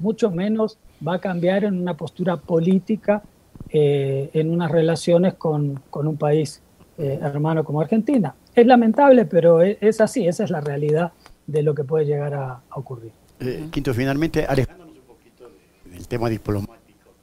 Mucho 0.00 0.30
menos 0.30 0.78
va 1.06 1.14
a 1.14 1.18
cambiar 1.18 1.64
en 1.64 1.80
una 1.80 1.96
postura 1.96 2.36
política, 2.36 3.22
eh, 3.70 4.30
en 4.34 4.50
unas 4.50 4.70
relaciones 4.70 5.34
con, 5.34 5.80
un 5.90 6.16
país 6.16 6.60
eh, 6.98 7.18
hermano 7.22 7.64
como 7.64 7.80
Argentina. 7.80 8.34
Es 8.54 8.66
lamentable, 8.66 9.24
pero 9.24 9.62
es, 9.62 10.00
así, 10.00 10.26
esa 10.26 10.44
es 10.44 10.50
la 10.50 10.60
realidad 10.60 11.12
de 11.46 11.62
lo 11.62 11.74
que 11.74 11.82
puede 11.82 12.04
llegar 12.04 12.34
a, 12.34 12.60
ocurrir. 12.74 13.12
Eh, 13.40 13.68
Quinto, 13.70 13.94
finalmente, 13.94 14.44
alejándonos 14.44 14.94
un 14.94 15.04
poquito 15.04 15.50
del 15.86 16.06
tema 16.06 16.28
diplomático, 16.28 17.14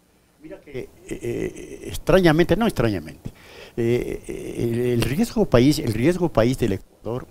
mira 0.41 0.59
que 0.59 0.89
extrañamente, 1.85 2.55
no 2.57 2.65
extrañamente, 2.65 3.31
el, 3.77 5.01
riesgo 5.03 5.45
país, 5.45 5.77
el 5.77 5.93
riesgo 5.93 6.29
país 6.29 6.57
del 6.57 6.73
Ecuador 6.73 7.27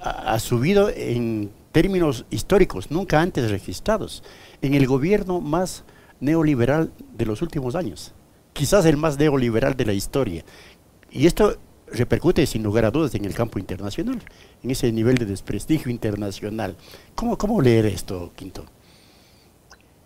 ha, 0.00 0.38
subido 0.38 0.90
en 0.90 1.50
términos 1.70 2.24
históricos, 2.30 2.90
nunca 2.90 3.20
antes 3.20 3.50
registrados, 3.50 4.22
en 4.60 4.74
el 4.74 4.86
gobierno 4.86 5.40
más 5.40 5.84
neoliberal 6.20 6.92
de 7.14 7.26
los 7.26 7.42
últimos 7.42 7.74
años, 7.74 8.12
quizás 8.52 8.86
el 8.86 8.96
más 8.96 9.18
neoliberal 9.18 9.76
de 9.76 9.86
la 9.86 9.92
historia. 9.92 10.44
Y 11.10 11.26
esto 11.26 11.56
repercute 11.86 12.46
sin 12.46 12.62
lugar 12.62 12.84
a 12.84 12.90
dudas 12.90 13.14
en 13.14 13.24
el 13.24 13.34
campo 13.34 13.58
internacional, 13.58 14.22
en 14.62 14.70
ese 14.70 14.90
nivel 14.92 15.16
de 15.16 15.26
desprestigio 15.26 15.90
internacional. 15.90 16.76
¿Cómo, 17.14 17.36
cómo 17.36 17.60
leer 17.60 17.86
esto, 17.86 18.32
Quinto? 18.34 18.64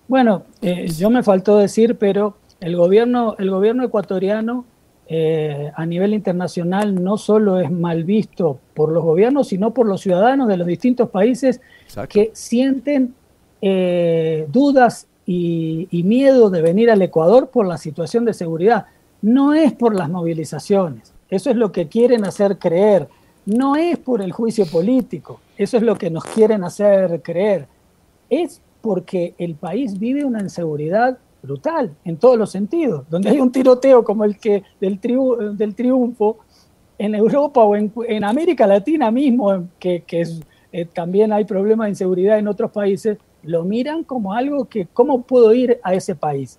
Bueno, 0.09 0.45
eh, 0.63 0.89
yo 0.89 1.11
me 1.11 1.23
faltó 1.23 1.59
decir, 1.59 1.97
pero 1.97 2.37
el 2.61 2.77
gobierno, 2.77 3.35
el 3.39 3.51
gobierno 3.51 3.85
ecuatoriano 3.85 4.65
eh, 5.09 5.71
a 5.75 5.87
nivel 5.87 6.15
internacional 6.15 7.03
no 7.03 7.17
solo 7.17 7.61
es 7.61 7.71
mal 7.71 8.03
visto 8.03 8.59
por 8.75 8.91
los 8.91 9.05
gobiernos, 9.05 9.49
sino 9.49 9.73
por 9.73 9.87
los 9.87 10.01
ciudadanos 10.01 10.49
de 10.49 10.57
los 10.57 10.67
distintos 10.67 11.11
países 11.11 11.61
que 12.09 12.31
sienten 12.35 13.15
eh, 13.63 14.47
dudas 14.51 15.07
y, 15.25 15.89
miedo 16.05 16.51
de 16.51 16.63
venir 16.63 16.91
al 16.91 17.03
Ecuador 17.03 17.51
por 17.51 17.67
la 17.67 17.79
situación 17.79 18.25
de 18.25 18.35
seguridad. 18.35 18.87
No 19.23 19.55
es 19.55 19.73
por 19.73 19.95
las 19.95 20.11
movilizaciones, 20.11 21.13
eso 21.31 21.51
es 21.51 21.57
lo 21.57 21.71
que 21.71 21.87
quieren 21.87 22.25
hacer 22.25 22.59
creer, 22.59 23.09
no 23.45 23.77
es 23.77 23.99
por 23.99 24.23
el 24.23 24.33
juicio 24.33 24.67
político, 24.67 25.41
eso 25.57 25.77
es 25.77 25.85
lo 25.85 25.97
que 25.97 26.11
nos 26.11 26.25
quieren 26.25 26.65
hacer 26.65 27.23
creer, 27.23 27.67
es 28.29 28.61
porque 28.81 29.35
el 29.39 29.55
país 29.55 29.99
vive 29.99 30.25
una 30.25 30.41
inseguridad 30.41 31.19
brutal 31.47 31.95
en 32.05 32.17
todos 32.17 32.37
los 32.37 32.51
sentidos, 32.51 33.09
donde 33.09 33.31
hay 33.31 33.41
un 33.41 33.53
tiroteo 33.53 34.05
como 34.05 34.25
el 34.25 34.39
que 34.39 34.65
del, 34.81 35.01
del 35.57 35.75
triunfo 35.75 36.39
en 36.99 37.15
Europa 37.15 37.63
o 37.63 37.77
en, 37.77 38.25
América 38.25 38.67
Latina 38.67 39.11
mismo, 39.11 39.69
que, 39.79 40.05
eh, 40.73 40.85
también 40.87 41.33
hay 41.33 41.45
problemas 41.45 41.87
de 41.87 41.91
inseguridad 41.91 42.39
en 42.39 42.49
otros 42.49 42.71
países, 42.71 43.19
lo 43.43 43.65
miran 43.65 44.03
como 44.03 44.33
algo 44.33 44.65
que, 44.65 44.87
¿cómo 44.87 45.23
puedo 45.23 45.53
ir 45.55 45.79
a 45.83 45.95
ese 45.95 46.15
país? 46.15 46.59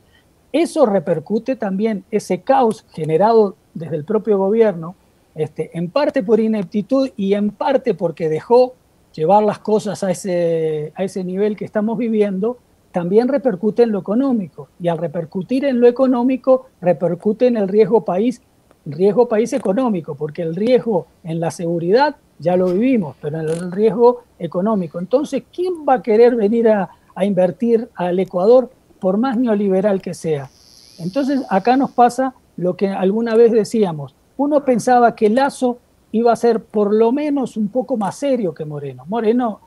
Eso 0.54 0.86
repercute 0.86 1.56
también, 1.56 2.04
ese 2.12 2.41
caos 2.41 2.86
generado 2.93 3.56
desde 3.73 3.95
el 3.95 4.06
propio 4.06 4.38
gobierno, 4.38 4.95
este, 5.36 5.78
en 5.78 5.89
parte 5.89 6.23
por 6.23 6.39
ineptitud 6.39 7.10
y 7.15 7.34
en 7.34 7.52
parte 7.52 7.93
porque 7.93 8.30
dejó 8.30 8.73
llevar 9.13 9.43
las 9.43 9.60
cosas 9.60 10.04
a 10.04 10.12
ese, 10.12 10.93
a 10.95 11.04
ese 11.04 11.23
nivel 11.23 11.58
que 11.58 11.65
estamos 11.65 11.97
viviendo, 11.97 12.58
también 12.97 13.27
repercute 13.27 13.83
en 13.83 13.91
lo 13.91 13.99
económico. 13.99 14.69
Y 14.79 14.88
al 14.88 14.97
repercutir 14.97 15.65
en 15.65 15.79
lo 15.79 15.88
económico, 15.88 16.65
repercute 16.81 17.45
en 17.45 17.55
el 17.55 17.67
riesgo 17.67 18.03
país, 18.03 18.41
riesgo 18.88 19.29
país 19.29 19.53
económico, 19.53 20.15
porque 20.15 20.41
el 20.41 20.55
riesgo 20.55 21.05
en 21.23 21.39
la 21.39 21.51
seguridad 21.51 22.15
ya 22.39 22.57
lo 22.57 22.73
vivimos, 22.73 23.15
pero 23.21 23.39
en 23.39 23.49
el 23.49 23.71
riesgo 23.71 24.23
económico. 24.39 24.97
Entonces, 24.97 25.43
¿quién 25.53 25.86
va 25.88 25.93
a 25.93 26.01
querer 26.01 26.36
venir 26.36 26.69
a, 26.69 26.89
a 27.13 27.23
invertir 27.23 27.88
al 27.93 28.17
Ecuador 28.17 28.71
por 28.99 29.17
más 29.17 29.38
neoliberal 29.38 30.01
que 30.01 30.15
sea? 30.15 30.49
Entonces, 30.97 31.43
acá 31.51 31.77
nos 31.77 31.91
pasa 31.91 32.33
lo 32.55 32.75
que 32.75 32.88
alguna 32.88 33.36
vez 33.36 33.51
decíamos. 33.51 34.15
Uno 34.38 34.65
pensaba 34.65 35.13
que 35.13 35.29
Lazo 35.29 35.77
iba 36.12 36.31
a 36.31 36.36
ser 36.36 36.63
por 36.63 36.95
lo 36.95 37.12
menos 37.12 37.57
un 37.57 37.67
poco 37.67 37.95
más 37.95 38.15
serio 38.15 38.55
que 38.55 38.65
Moreno. 38.65 39.05
Moreno 39.05 39.60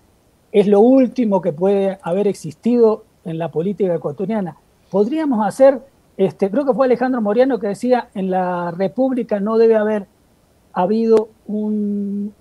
es 0.50 0.66
lo 0.66 0.80
último 0.80 1.40
que 1.40 1.52
puede 1.52 2.00
haber 2.02 2.26
existido 2.26 3.04
en 3.24 3.38
la 3.38 3.50
política 3.50 3.94
ecuatoriana. 3.94 4.56
Podríamos 4.90 5.46
hacer, 5.46 5.80
este, 6.16 6.50
creo 6.50 6.64
que 6.66 6.74
fue 6.74 6.86
Alejandro 6.86 7.20
Moriano 7.20 7.58
que 7.58 7.68
decía, 7.68 8.08
en 8.14 8.30
la 8.30 8.70
República 8.70 9.40
no 9.40 9.58
debe 9.58 9.76
haber 9.76 10.06
habido 10.72 11.28
un, 11.46 12.32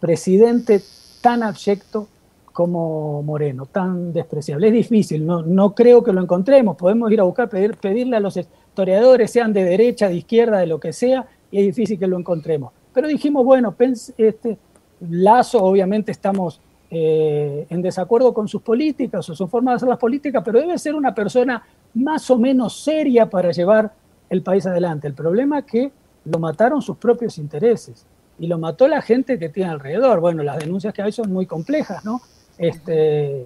presidente 0.00 0.82
tan 1.22 1.42
abyecto 1.42 2.08
como 2.52 3.22
Moreno, 3.22 3.66
tan 3.66 4.12
despreciable. 4.12 4.68
Es 4.68 4.72
difícil, 4.72 5.26
no, 5.26 5.74
creo 5.74 6.04
que 6.04 6.12
lo 6.12 6.20
encontremos. 6.20 6.76
Podemos 6.76 7.10
ir 7.10 7.20
a 7.20 7.24
buscar, 7.24 7.48
pedir, 7.48 7.76
pedirle 7.76 8.16
a 8.16 8.20
los 8.20 8.36
historiadores, 8.36 9.30
sean 9.30 9.52
de 9.52 9.64
derecha, 9.64 10.08
de 10.08 10.16
izquierda, 10.16 10.58
de 10.58 10.66
lo 10.66 10.78
que 10.78 10.92
sea, 10.92 11.26
y 11.50 11.58
es 11.58 11.64
difícil 11.64 11.98
que 11.98 12.06
lo 12.06 12.18
encontremos. 12.18 12.72
Pero 12.92 13.08
dijimos, 13.08 13.44
bueno, 13.44 13.74
este, 14.18 14.58
Lazo, 15.00 15.62
obviamente 15.64 16.12
estamos 16.12 16.60
eh, 16.96 17.66
en 17.70 17.82
desacuerdo 17.82 18.32
con 18.32 18.46
sus 18.46 18.62
políticas 18.62 19.28
o 19.28 19.34
su 19.34 19.48
forma 19.48 19.72
de 19.72 19.78
hacer 19.78 19.88
las 19.88 19.98
políticas, 19.98 20.44
pero 20.44 20.60
debe 20.60 20.78
ser 20.78 20.94
una 20.94 21.12
persona 21.12 21.60
más 21.94 22.30
o 22.30 22.38
menos 22.38 22.84
seria 22.84 23.28
para 23.28 23.50
llevar 23.50 23.92
el 24.30 24.42
país 24.42 24.64
adelante. 24.64 25.08
El 25.08 25.14
problema 25.14 25.58
es 25.58 25.64
que 25.64 25.92
lo 26.24 26.38
mataron 26.38 26.80
sus 26.80 26.96
propios 26.96 27.36
intereses 27.38 28.06
y 28.38 28.46
lo 28.46 28.60
mató 28.60 28.86
la 28.86 29.02
gente 29.02 29.40
que 29.40 29.48
tiene 29.48 29.72
alrededor. 29.72 30.20
Bueno, 30.20 30.44
las 30.44 30.60
denuncias 30.60 30.94
que 30.94 31.02
hay 31.02 31.10
son 31.10 31.32
muy 31.32 31.46
complejas, 31.46 32.04
¿no? 32.04 32.20
Este, 32.56 33.44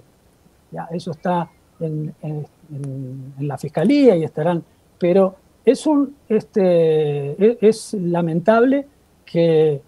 eso 0.91 1.09
está 1.09 1.49
en, 1.79 2.13
la 3.39 3.57
fiscalía 3.57 4.15
y 4.15 4.25
estarán, 4.25 4.63
pero 4.99 5.37
es 5.65 5.87
un, 5.87 6.15
este, 6.29 7.67
es, 7.67 7.95
lamentable 7.95 8.85
que, 9.25 9.81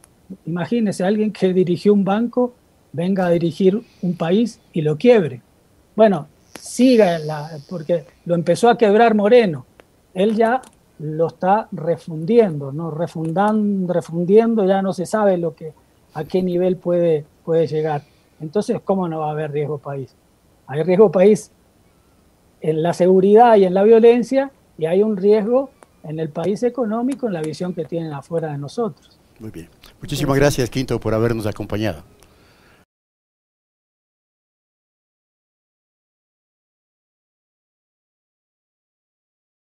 imagínese, 0.47 1.03
alguien 1.03 1.31
que 1.31 1.53
dirigió 1.53 1.93
un 1.93 2.03
banco 2.03 2.55
venga 2.93 3.25
a 3.25 3.31
dirigir 3.31 3.81
un 4.01 4.15
país 4.15 4.59
y 4.73 4.81
lo 4.81 4.97
quiebre. 4.97 5.41
Bueno, 5.95 6.27
siga, 6.59 7.19
la, 7.19 7.49
porque 7.69 8.05
lo 8.25 8.35
empezó 8.35 8.69
a 8.69 8.77
quebrar 8.77 9.15
Moreno. 9.15 9.65
Él 10.13 10.35
ya 10.35 10.61
lo 10.99 11.27
está 11.27 11.67
refundiendo, 11.71 12.71
¿no? 12.71 12.91
Refundando, 12.91 13.91
refundiendo, 13.91 14.65
ya 14.65 14.81
no 14.81 14.93
se 14.93 15.05
sabe 15.05 15.37
lo 15.37 15.55
que, 15.55 15.73
a 16.13 16.23
qué 16.23 16.43
nivel 16.43 16.77
puede, 16.77 17.25
puede 17.43 17.67
llegar. 17.67 18.03
Entonces, 18.39 18.79
¿cómo 18.83 19.07
no 19.07 19.19
va 19.19 19.29
a 19.29 19.31
haber 19.31 19.51
riesgo 19.51 19.77
país? 19.77 20.13
Hay 20.67 20.83
riesgo 20.83 21.11
país 21.11 21.51
en 22.61 22.83
la 22.83 22.93
seguridad 22.93 23.55
y 23.55 23.65
en 23.65 23.73
la 23.73 23.83
violencia, 23.83 24.51
y 24.77 24.85
hay 24.85 25.01
un 25.01 25.17
riesgo 25.17 25.71
en 26.03 26.19
el 26.19 26.29
país 26.29 26.63
económico, 26.63 27.27
en 27.27 27.33
la 27.33 27.41
visión 27.41 27.73
que 27.73 27.85
tienen 27.85 28.13
afuera 28.13 28.51
de 28.51 28.57
nosotros. 28.57 29.19
Muy 29.39 29.51
bien. 29.51 29.69
Muchísimas 29.99 30.37
gracias, 30.37 30.69
Quinto, 30.69 30.99
por 30.99 31.13
habernos 31.13 31.45
acompañado. 31.47 32.03